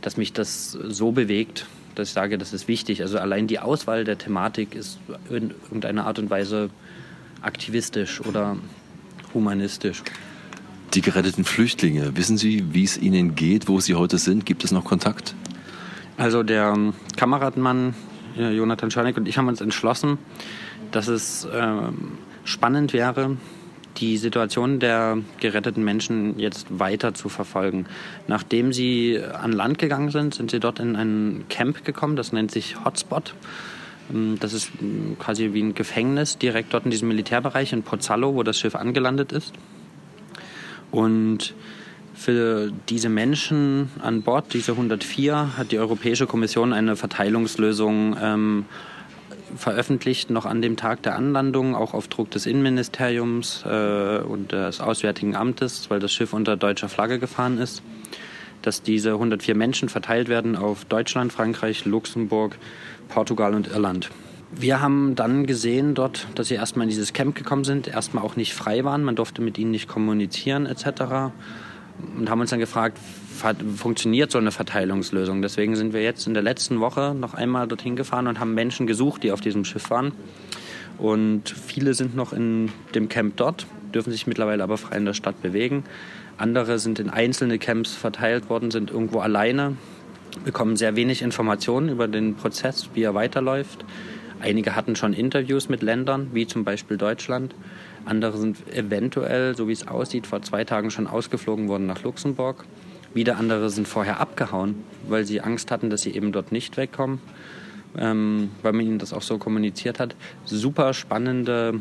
dass 0.00 0.16
mich 0.16 0.32
das 0.32 0.72
so 0.72 1.12
bewegt, 1.12 1.66
dass 1.94 2.08
ich 2.08 2.14
sage, 2.14 2.38
das 2.38 2.52
ist 2.52 2.68
wichtig. 2.68 3.02
Also 3.02 3.18
allein 3.18 3.46
die 3.46 3.58
Auswahl 3.58 4.04
der 4.04 4.18
Thematik 4.18 4.74
ist 4.74 4.98
in 5.30 5.54
irgendeiner 5.64 6.06
Art 6.06 6.18
und 6.18 6.30
Weise 6.30 6.70
aktivistisch 7.42 8.20
oder 8.20 8.56
humanistisch. 9.34 10.02
Die 10.94 11.00
geretteten 11.00 11.44
Flüchtlinge, 11.44 12.16
wissen 12.16 12.38
Sie, 12.38 12.72
wie 12.72 12.84
es 12.84 12.96
ihnen 12.96 13.34
geht, 13.34 13.68
wo 13.68 13.80
sie 13.80 13.94
heute 13.94 14.18
sind? 14.18 14.46
Gibt 14.46 14.64
es 14.64 14.72
noch 14.72 14.84
Kontakt? 14.84 15.34
Also 16.16 16.42
der 16.42 16.72
ähm, 16.74 16.94
Kameradmann 17.16 17.94
äh, 18.38 18.52
Jonathan 18.52 18.90
Schörnig 18.90 19.16
und 19.16 19.28
ich 19.28 19.36
haben 19.36 19.48
uns 19.48 19.60
entschlossen, 19.60 20.18
dass 20.92 21.08
es 21.08 21.46
ähm, 21.52 22.12
spannend 22.44 22.92
wäre, 22.92 23.36
die 23.96 24.16
Situation 24.16 24.78
der 24.78 25.18
geretteten 25.40 25.84
Menschen 25.84 26.38
jetzt 26.38 26.66
weiter 26.70 27.14
zu 27.14 27.28
verfolgen. 27.28 27.86
Nachdem 28.26 28.72
sie 28.72 29.20
an 29.20 29.52
Land 29.52 29.78
gegangen 29.78 30.10
sind, 30.10 30.34
sind 30.34 30.50
sie 30.50 30.60
dort 30.60 30.78
in 30.78 30.96
ein 30.96 31.44
Camp 31.48 31.84
gekommen, 31.84 32.16
das 32.16 32.32
nennt 32.32 32.50
sich 32.50 32.84
Hotspot. 32.84 33.34
Ähm, 34.12 34.36
das 34.40 34.52
ist 34.52 34.70
ähm, 34.80 35.16
quasi 35.18 35.52
wie 35.52 35.62
ein 35.62 35.74
Gefängnis 35.74 36.38
direkt 36.38 36.74
dort 36.74 36.84
in 36.84 36.90
diesem 36.90 37.08
Militärbereich 37.08 37.72
in 37.72 37.82
Pozzallo, 37.82 38.34
wo 38.34 38.42
das 38.42 38.58
Schiff 38.58 38.74
angelandet 38.74 39.32
ist. 39.32 39.52
Und 40.90 41.54
für 42.14 42.72
diese 42.88 43.08
Menschen 43.08 43.90
an 44.00 44.22
Bord, 44.22 44.54
diese 44.54 44.72
104, 44.72 45.58
hat 45.58 45.70
die 45.72 45.78
Europäische 45.78 46.26
Kommission 46.26 46.72
eine 46.72 46.96
Verteilungslösung 46.96 48.16
ähm, 48.20 48.64
veröffentlicht, 49.54 50.30
noch 50.30 50.46
an 50.46 50.62
dem 50.62 50.76
Tag 50.76 51.02
der 51.02 51.16
Anlandung, 51.16 51.74
auch 51.74 51.94
auf 51.94 52.08
Druck 52.08 52.30
des 52.30 52.46
Innenministeriums 52.46 53.64
äh, 53.64 54.18
und 54.18 54.52
des 54.52 54.80
Auswärtigen 54.80 55.36
Amtes, 55.36 55.90
weil 55.90 56.00
das 56.00 56.12
Schiff 56.12 56.32
unter 56.32 56.56
deutscher 56.56 56.88
Flagge 56.88 57.18
gefahren 57.18 57.58
ist, 57.58 57.82
dass 58.62 58.82
diese 58.82 59.12
104 59.12 59.54
Menschen 59.54 59.88
verteilt 59.88 60.28
werden 60.28 60.56
auf 60.56 60.84
Deutschland, 60.84 61.32
Frankreich, 61.32 61.84
Luxemburg, 61.84 62.58
Portugal 63.08 63.54
und 63.54 63.68
Irland. 63.68 64.10
Wir 64.50 64.80
haben 64.80 65.14
dann 65.14 65.46
gesehen 65.46 65.94
dort, 65.94 66.26
dass 66.34 66.48
sie 66.48 66.54
erstmal 66.54 66.84
in 66.84 66.90
dieses 66.90 67.12
Camp 67.12 67.34
gekommen 67.34 67.64
sind, 67.64 67.88
erstmal 67.88 68.24
auch 68.24 68.36
nicht 68.36 68.54
frei 68.54 68.84
waren, 68.84 69.02
man 69.02 69.16
durfte 69.16 69.42
mit 69.42 69.58
ihnen 69.58 69.70
nicht 69.70 69.88
kommunizieren 69.88 70.66
etc. 70.66 71.32
Und 72.18 72.30
haben 72.30 72.40
uns 72.40 72.50
dann 72.50 72.60
gefragt, 72.60 72.98
funktioniert 73.76 74.30
so 74.30 74.38
eine 74.38 74.50
Verteilungslösung. 74.50 75.42
Deswegen 75.42 75.76
sind 75.76 75.92
wir 75.92 76.02
jetzt 76.02 76.26
in 76.26 76.34
der 76.34 76.42
letzten 76.42 76.80
Woche 76.80 77.14
noch 77.14 77.34
einmal 77.34 77.68
dorthin 77.68 77.96
gefahren 77.96 78.26
und 78.26 78.40
haben 78.40 78.54
Menschen 78.54 78.86
gesucht, 78.86 79.22
die 79.22 79.32
auf 79.32 79.40
diesem 79.40 79.64
Schiff 79.64 79.90
waren. 79.90 80.12
Und 80.98 81.50
viele 81.50 81.94
sind 81.94 82.16
noch 82.16 82.32
in 82.32 82.70
dem 82.94 83.08
Camp 83.08 83.36
dort, 83.36 83.66
dürfen 83.94 84.12
sich 84.12 84.26
mittlerweile 84.26 84.62
aber 84.62 84.78
frei 84.78 84.96
in 84.96 85.04
der 85.04 85.14
Stadt 85.14 85.42
bewegen. 85.42 85.84
Andere 86.38 86.78
sind 86.78 86.98
in 86.98 87.10
einzelne 87.10 87.58
Camps 87.58 87.94
verteilt 87.94 88.48
worden, 88.48 88.70
sind 88.70 88.90
irgendwo 88.90 89.20
alleine, 89.20 89.76
bekommen 90.44 90.76
sehr 90.76 90.96
wenig 90.96 91.22
Informationen 91.22 91.88
über 91.88 92.08
den 92.08 92.34
Prozess, 92.34 92.90
wie 92.94 93.02
er 93.02 93.14
weiterläuft. 93.14 93.84
Einige 94.40 94.76
hatten 94.76 94.96
schon 94.96 95.12
Interviews 95.12 95.68
mit 95.68 95.82
Ländern, 95.82 96.28
wie 96.32 96.46
zum 96.46 96.64
Beispiel 96.64 96.96
Deutschland. 96.98 97.54
Andere 98.06 98.38
sind 98.38 98.56
eventuell, 98.72 99.56
so 99.56 99.68
wie 99.68 99.72
es 99.72 99.86
aussieht, 99.88 100.26
vor 100.26 100.40
zwei 100.42 100.64
Tagen 100.64 100.90
schon 100.90 101.06
ausgeflogen 101.06 101.68
worden 101.68 101.86
nach 101.86 102.02
Luxemburg. 102.02 102.64
Wieder 103.14 103.36
andere 103.36 103.70
sind 103.70 103.88
vorher 103.88 104.20
abgehauen, 104.20 104.84
weil 105.08 105.24
sie 105.24 105.40
Angst 105.40 105.70
hatten, 105.70 105.90
dass 105.90 106.02
sie 106.02 106.14
eben 106.14 106.32
dort 106.32 106.52
nicht 106.52 106.76
wegkommen, 106.76 107.20
ähm, 107.98 108.50
weil 108.62 108.72
man 108.72 108.86
ihnen 108.86 108.98
das 108.98 109.12
auch 109.12 109.22
so 109.22 109.38
kommuniziert 109.38 109.98
hat. 109.98 110.14
Super 110.44 110.94
spannende 110.94 111.80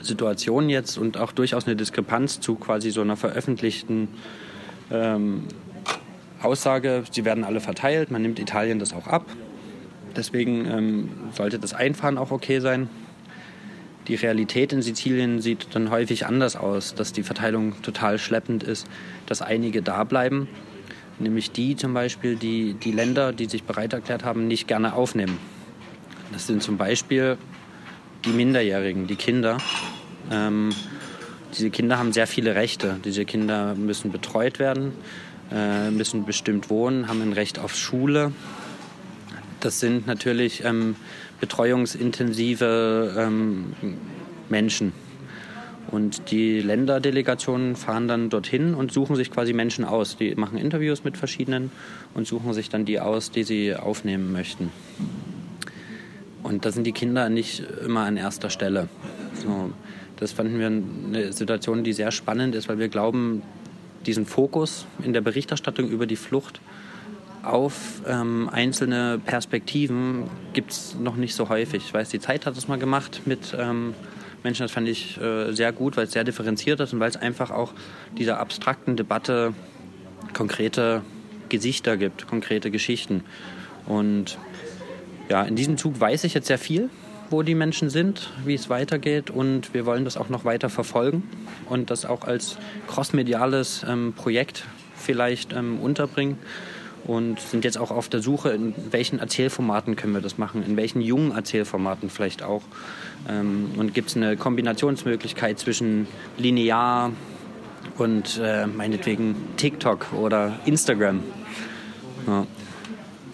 Situation 0.00 0.68
jetzt 0.68 0.98
und 0.98 1.18
auch 1.18 1.32
durchaus 1.32 1.66
eine 1.66 1.76
Diskrepanz 1.76 2.40
zu 2.40 2.56
quasi 2.56 2.90
so 2.90 3.00
einer 3.00 3.16
veröffentlichten 3.16 4.08
ähm, 4.90 5.44
Aussage, 6.42 7.04
sie 7.10 7.24
werden 7.24 7.44
alle 7.44 7.60
verteilt, 7.60 8.10
man 8.10 8.22
nimmt 8.22 8.38
Italien 8.38 8.78
das 8.78 8.92
auch 8.92 9.06
ab. 9.06 9.24
Deswegen 10.16 10.66
ähm, 10.66 11.08
sollte 11.32 11.58
das 11.58 11.74
Einfahren 11.74 12.18
auch 12.18 12.30
okay 12.30 12.60
sein. 12.60 12.88
Die 14.08 14.14
Realität 14.16 14.72
in 14.72 14.82
Sizilien 14.82 15.40
sieht 15.40 15.68
dann 15.72 15.90
häufig 15.90 16.26
anders 16.26 16.56
aus, 16.56 16.94
dass 16.94 17.12
die 17.12 17.22
Verteilung 17.22 17.80
total 17.82 18.18
schleppend 18.18 18.62
ist, 18.62 18.86
dass 19.26 19.40
einige 19.40 19.80
da 19.80 20.04
bleiben, 20.04 20.46
nämlich 21.18 21.52
die 21.52 21.76
zum 21.76 21.94
Beispiel, 21.94 22.36
die 22.36 22.74
die 22.74 22.92
Länder, 22.92 23.32
die 23.32 23.46
sich 23.46 23.64
bereit 23.64 23.94
erklärt 23.94 24.24
haben, 24.24 24.46
nicht 24.46 24.68
gerne 24.68 24.94
aufnehmen. 24.94 25.38
Das 26.32 26.46
sind 26.46 26.62
zum 26.62 26.76
Beispiel 26.76 27.38
die 28.24 28.30
Minderjährigen, 28.30 29.06
die 29.06 29.16
Kinder. 29.16 29.58
Ähm, 30.30 30.70
diese 31.56 31.70
Kinder 31.70 31.98
haben 31.98 32.12
sehr 32.12 32.26
viele 32.26 32.54
Rechte. 32.54 32.98
Diese 33.04 33.24
Kinder 33.24 33.74
müssen 33.74 34.10
betreut 34.10 34.58
werden, 34.58 34.92
äh, 35.52 35.90
müssen 35.90 36.24
bestimmt 36.24 36.68
wohnen, 36.68 37.08
haben 37.08 37.22
ein 37.22 37.32
Recht 37.32 37.58
auf 37.58 37.74
Schule. 37.74 38.32
Das 39.60 39.80
sind 39.80 40.06
natürlich 40.06 40.64
ähm, 40.64 40.96
betreuungsintensive 41.44 43.14
ähm, 43.18 43.74
Menschen. 44.48 44.94
Und 45.90 46.30
die 46.30 46.60
Länderdelegationen 46.60 47.76
fahren 47.76 48.08
dann 48.08 48.30
dorthin 48.30 48.74
und 48.74 48.90
suchen 48.90 49.14
sich 49.14 49.30
quasi 49.30 49.52
Menschen 49.52 49.84
aus. 49.84 50.16
Die 50.16 50.34
machen 50.36 50.56
Interviews 50.56 51.04
mit 51.04 51.18
verschiedenen 51.18 51.70
und 52.14 52.26
suchen 52.26 52.54
sich 52.54 52.70
dann 52.70 52.86
die 52.86 52.98
aus, 52.98 53.30
die 53.30 53.44
sie 53.44 53.76
aufnehmen 53.76 54.32
möchten. 54.32 54.70
Und 56.42 56.64
da 56.64 56.72
sind 56.72 56.84
die 56.86 56.92
Kinder 56.92 57.28
nicht 57.28 57.62
immer 57.84 58.04
an 58.04 58.16
erster 58.16 58.48
Stelle. 58.48 58.88
So, 59.34 59.70
das 60.16 60.32
fanden 60.32 60.58
wir 60.58 60.66
eine 60.66 61.32
Situation, 61.34 61.84
die 61.84 61.92
sehr 61.92 62.10
spannend 62.10 62.54
ist, 62.54 62.70
weil 62.70 62.78
wir 62.78 62.88
glauben, 62.88 63.42
diesen 64.06 64.24
Fokus 64.24 64.86
in 65.02 65.12
der 65.12 65.20
Berichterstattung 65.20 65.90
über 65.90 66.06
die 66.06 66.16
Flucht 66.16 66.60
auf 67.46 68.02
ähm, 68.06 68.48
einzelne 68.50 69.20
Perspektiven 69.24 70.24
gibt 70.52 70.72
es 70.72 70.96
noch 70.98 71.16
nicht 71.16 71.34
so 71.34 71.48
häufig. 71.48 71.84
Ich 71.86 71.94
weiß, 71.94 72.08
die 72.08 72.20
Zeit 72.20 72.46
hat 72.46 72.56
es 72.56 72.68
mal 72.68 72.78
gemacht 72.78 73.22
mit 73.24 73.56
ähm, 73.58 73.94
Menschen, 74.42 74.62
das 74.62 74.72
fand 74.72 74.88
ich 74.88 75.20
äh, 75.20 75.52
sehr 75.52 75.72
gut, 75.72 75.96
weil 75.96 76.04
es 76.04 76.12
sehr 76.12 76.24
differenziert 76.24 76.80
ist 76.80 76.92
und 76.92 77.00
weil 77.00 77.08
es 77.08 77.16
einfach 77.16 77.50
auch 77.50 77.72
dieser 78.18 78.38
abstrakten 78.40 78.96
Debatte 78.96 79.54
konkrete 80.34 81.02
Gesichter 81.48 81.96
gibt, 81.96 82.26
konkrete 82.26 82.70
Geschichten. 82.70 83.24
Und 83.86 84.38
ja, 85.28 85.42
in 85.42 85.56
diesem 85.56 85.76
Zug 85.76 85.98
weiß 85.98 86.24
ich 86.24 86.34
jetzt 86.34 86.46
sehr 86.46 86.58
viel, 86.58 86.90
wo 87.30 87.42
die 87.42 87.54
Menschen 87.54 87.88
sind, 87.90 88.30
wie 88.44 88.54
es 88.54 88.68
weitergeht 88.68 89.30
und 89.30 89.72
wir 89.72 89.86
wollen 89.86 90.04
das 90.04 90.16
auch 90.16 90.28
noch 90.28 90.44
weiter 90.44 90.68
verfolgen 90.68 91.22
und 91.68 91.90
das 91.90 92.04
auch 92.04 92.24
als 92.24 92.58
crossmediales 92.86 93.84
ähm, 93.88 94.12
Projekt 94.14 94.64
vielleicht 94.96 95.52
ähm, 95.52 95.80
unterbringen 95.80 96.38
und 97.06 97.40
sind 97.40 97.64
jetzt 97.64 97.78
auch 97.78 97.90
auf 97.90 98.08
der 98.08 98.22
Suche, 98.22 98.50
in 98.50 98.74
welchen 98.90 99.18
Erzählformaten 99.18 99.96
können 99.96 100.14
wir 100.14 100.20
das 100.20 100.38
machen, 100.38 100.64
in 100.64 100.76
welchen 100.76 101.00
jungen 101.00 101.32
Erzählformaten 101.32 102.10
vielleicht 102.10 102.42
auch. 102.42 102.62
Ähm, 103.28 103.72
und 103.76 103.94
gibt 103.94 104.10
es 104.10 104.16
eine 104.16 104.36
Kombinationsmöglichkeit 104.36 105.58
zwischen 105.58 106.06
linear 106.38 107.12
und 107.98 108.40
äh, 108.42 108.66
meinetwegen 108.66 109.36
TikTok 109.56 110.12
oder 110.14 110.58
Instagram. 110.64 111.20
Ja. 112.26 112.46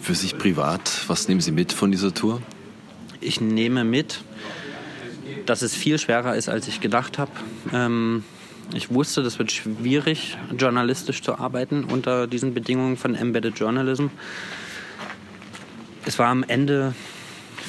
Für 0.00 0.14
sich 0.14 0.38
privat, 0.38 1.04
was 1.08 1.28
nehmen 1.28 1.40
Sie 1.40 1.52
mit 1.52 1.72
von 1.72 1.90
dieser 1.90 2.12
Tour? 2.12 2.40
Ich 3.20 3.40
nehme 3.40 3.84
mit, 3.84 4.22
dass 5.46 5.62
es 5.62 5.74
viel 5.74 5.98
schwerer 5.98 6.34
ist, 6.34 6.48
als 6.48 6.66
ich 6.68 6.80
gedacht 6.80 7.18
habe. 7.18 7.30
Ähm, 7.72 8.24
ich 8.74 8.92
wusste, 8.92 9.22
das 9.22 9.38
wird 9.38 9.52
schwierig, 9.52 10.36
journalistisch 10.56 11.22
zu 11.22 11.38
arbeiten 11.38 11.84
unter 11.84 12.26
diesen 12.26 12.54
Bedingungen 12.54 12.96
von 12.96 13.14
Embedded 13.14 13.58
Journalism. 13.58 14.06
Es 16.06 16.18
war 16.18 16.28
am 16.28 16.44
Ende 16.44 16.94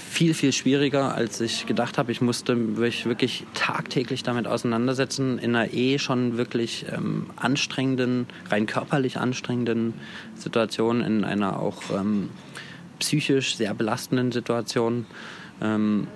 viel, 0.09 0.33
viel 0.33 0.51
schwieriger, 0.51 1.15
als 1.15 1.41
ich 1.41 1.65
gedacht 1.65 1.97
habe. 1.97 2.11
Ich 2.11 2.21
musste 2.21 2.55
mich 2.55 3.05
wirklich 3.05 3.45
tagtäglich 3.53 4.23
damit 4.23 4.45
auseinandersetzen, 4.45 5.39
in 5.39 5.55
einer 5.55 5.73
eh 5.73 5.99
schon 5.99 6.37
wirklich 6.37 6.85
ähm, 6.91 7.27
anstrengenden, 7.35 8.27
rein 8.49 8.65
körperlich 8.65 9.17
anstrengenden 9.17 9.93
Situation, 10.35 11.01
in 11.01 11.23
einer 11.23 11.59
auch 11.59 11.81
ähm, 11.91 12.29
psychisch 12.99 13.55
sehr 13.55 13.73
belastenden 13.73 14.31
Situation. 14.31 15.05
Ähm, 15.61 16.07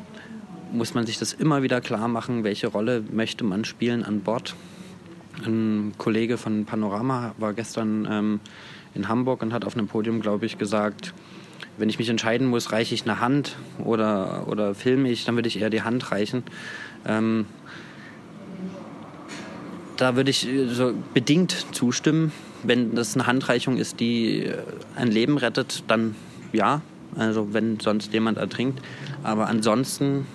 muss 0.71 0.93
man 0.93 1.05
sich 1.05 1.17
das 1.17 1.33
immer 1.33 1.63
wieder 1.63 1.81
klar 1.81 2.07
machen, 2.07 2.43
welche 2.43 2.67
Rolle 2.67 3.03
möchte 3.11 3.43
man 3.43 3.65
spielen 3.65 4.03
an 4.03 4.21
Bord 4.21 4.55
ein 5.45 5.93
Kollege 5.97 6.37
von 6.37 6.65
Panorama 6.65 7.33
war 7.37 7.53
gestern 7.53 8.07
ähm, 8.09 8.39
in 8.93 9.07
Hamburg 9.07 9.41
und 9.41 9.53
hat 9.53 9.65
auf 9.65 9.75
einem 9.75 9.87
Podium, 9.87 10.21
glaube 10.21 10.45
ich, 10.45 10.57
gesagt, 10.57 11.13
wenn 11.77 11.89
ich 11.89 11.99
mich 11.99 12.09
entscheiden 12.09 12.47
muss, 12.47 12.71
reiche 12.71 12.95
ich 12.95 13.03
eine 13.03 13.19
Hand 13.19 13.57
oder, 13.83 14.47
oder 14.47 14.75
filme 14.75 15.09
ich, 15.09 15.25
dann 15.25 15.35
würde 15.35 15.47
ich 15.47 15.59
eher 15.59 15.69
die 15.69 15.81
Hand 15.81 16.11
reichen. 16.11 16.43
Ähm, 17.05 17.45
da 19.97 20.15
würde 20.15 20.29
ich 20.29 20.47
äh, 20.47 20.67
so 20.67 20.93
bedingt 21.13 21.67
zustimmen. 21.73 22.31
Wenn 22.63 22.95
das 22.95 23.15
eine 23.15 23.27
Handreichung 23.27 23.77
ist, 23.77 23.99
die 23.99 24.45
äh, 24.45 24.57
ein 24.95 25.09
Leben 25.09 25.37
rettet, 25.37 25.83
dann 25.87 26.15
ja. 26.53 26.81
Also 27.17 27.53
wenn 27.53 27.79
sonst 27.79 28.11
jemand 28.13 28.37
ertrinkt. 28.37 28.81
Aber 29.23 29.47
ansonsten 29.47 30.25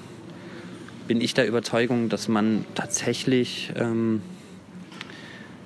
bin 1.07 1.21
ich 1.21 1.35
der 1.35 1.47
Überzeugung, 1.47 2.09
dass 2.09 2.29
man 2.29 2.65
tatsächlich 2.75 3.71
ähm, 3.77 4.23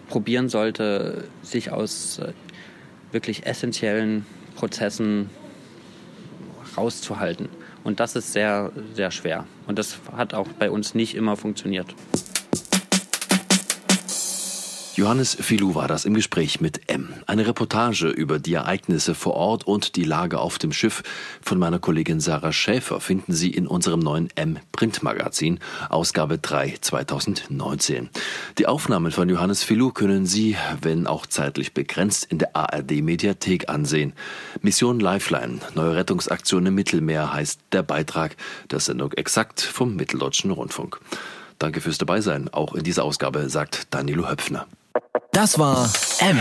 probieren 0.09 0.49
sollte, 0.49 1.25
sich 1.43 1.73
aus 1.73 2.19
äh, 2.19 2.33
wirklich 3.13 3.47
essentiellen 3.47 4.27
Prozessen 4.57 5.31
rauszuhalten. 6.77 7.49
Und 7.85 8.01
das 8.01 8.17
ist 8.17 8.33
sehr, 8.33 8.73
sehr 8.95 9.11
schwer. 9.11 9.47
Und 9.67 9.79
das 9.79 9.99
hat 10.17 10.35
auch 10.35 10.49
bei 10.49 10.71
uns 10.71 10.95
nicht 10.95 11.15
immer 11.15 11.37
funktioniert. 11.37 11.95
Johannes 14.97 15.35
Filou 15.35 15.75
war 15.75 15.89
das 15.89 16.05
im 16.05 16.15
Gespräch 16.15 16.61
mit 16.61 16.89
M. 16.89 17.13
Eine 17.27 17.49
Reportage 17.49 18.07
über 18.07 18.39
die 18.39 18.55
Ereignisse 18.55 19.17
vor 19.17 19.35
Ort 19.35 19.67
und 19.67 19.97
die 19.97 20.05
Lage 20.05 20.39
auf 20.39 20.57
dem 20.59 20.73
Schiff 20.73 21.03
von 21.43 21.59
meiner 21.59 21.81
Kollegin 21.81 22.21
Sarah 22.21 22.53
Schäfer 22.53 23.01
finden 23.01 23.33
Sie 23.33 23.51
in 23.51 23.67
unserem 23.67 23.99
neuen 23.99 24.29
M 24.37 24.61
Printmagazin, 24.71 25.59
Ausgabe 25.89 26.39
3 26.39 26.77
2019. 26.81 28.09
Die 28.59 28.69
Aufnahmen 28.69 29.11
von 29.11 29.29
Johannes 29.29 29.65
Filou 29.65 29.91
können 29.91 30.27
Sie, 30.27 30.57
wenn 30.81 31.09
auch 31.09 31.27
zeitlich 31.27 31.75
begrenzt, 31.75 32.27
in 32.31 32.39
der 32.39 32.55
ARD 32.55 33.03
Mediathek 33.03 33.69
ansehen. 33.69 34.13
Mission 34.63 35.01
Lifeline, 35.01 35.59
neue 35.75 35.97
Rettungsaktion 35.97 36.67
im 36.67 36.77
Mittelmeer 36.77 37.33
heißt 37.33 37.59
der 37.73 37.83
Beitrag 37.83 38.37
der 38.71 38.79
Sendung 38.79 39.11
exakt 39.15 39.61
vom 39.61 39.97
Mitteldeutschen 39.97 40.53
Rundfunk. 40.53 41.01
Danke 41.59 41.81
fürs 41.81 41.99
Dabeisein, 41.99 42.49
auch 42.55 42.77
in 42.77 42.85
dieser 42.85 43.03
Ausgabe, 43.03 43.49
sagt 43.49 43.89
Danilo 43.93 44.31
Höpfner. 44.31 44.69
Das 45.35 45.59
war 45.59 45.91
M. 46.21 46.39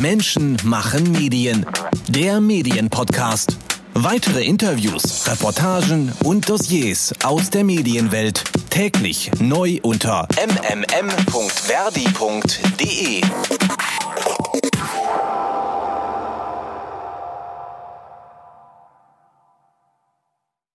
Menschen 0.00 0.56
machen 0.64 1.12
Medien. 1.12 1.64
Der 2.08 2.40
Medienpodcast. 2.40 3.56
Weitere 3.94 4.44
Interviews, 4.44 5.28
Reportagen 5.28 6.10
und 6.24 6.48
Dossiers 6.48 7.14
aus 7.22 7.50
der 7.50 7.62
Medienwelt 7.62 8.42
täglich 8.68 9.30
neu 9.38 9.78
unter 9.82 10.26
mmm.verdi.de. 10.36 11.12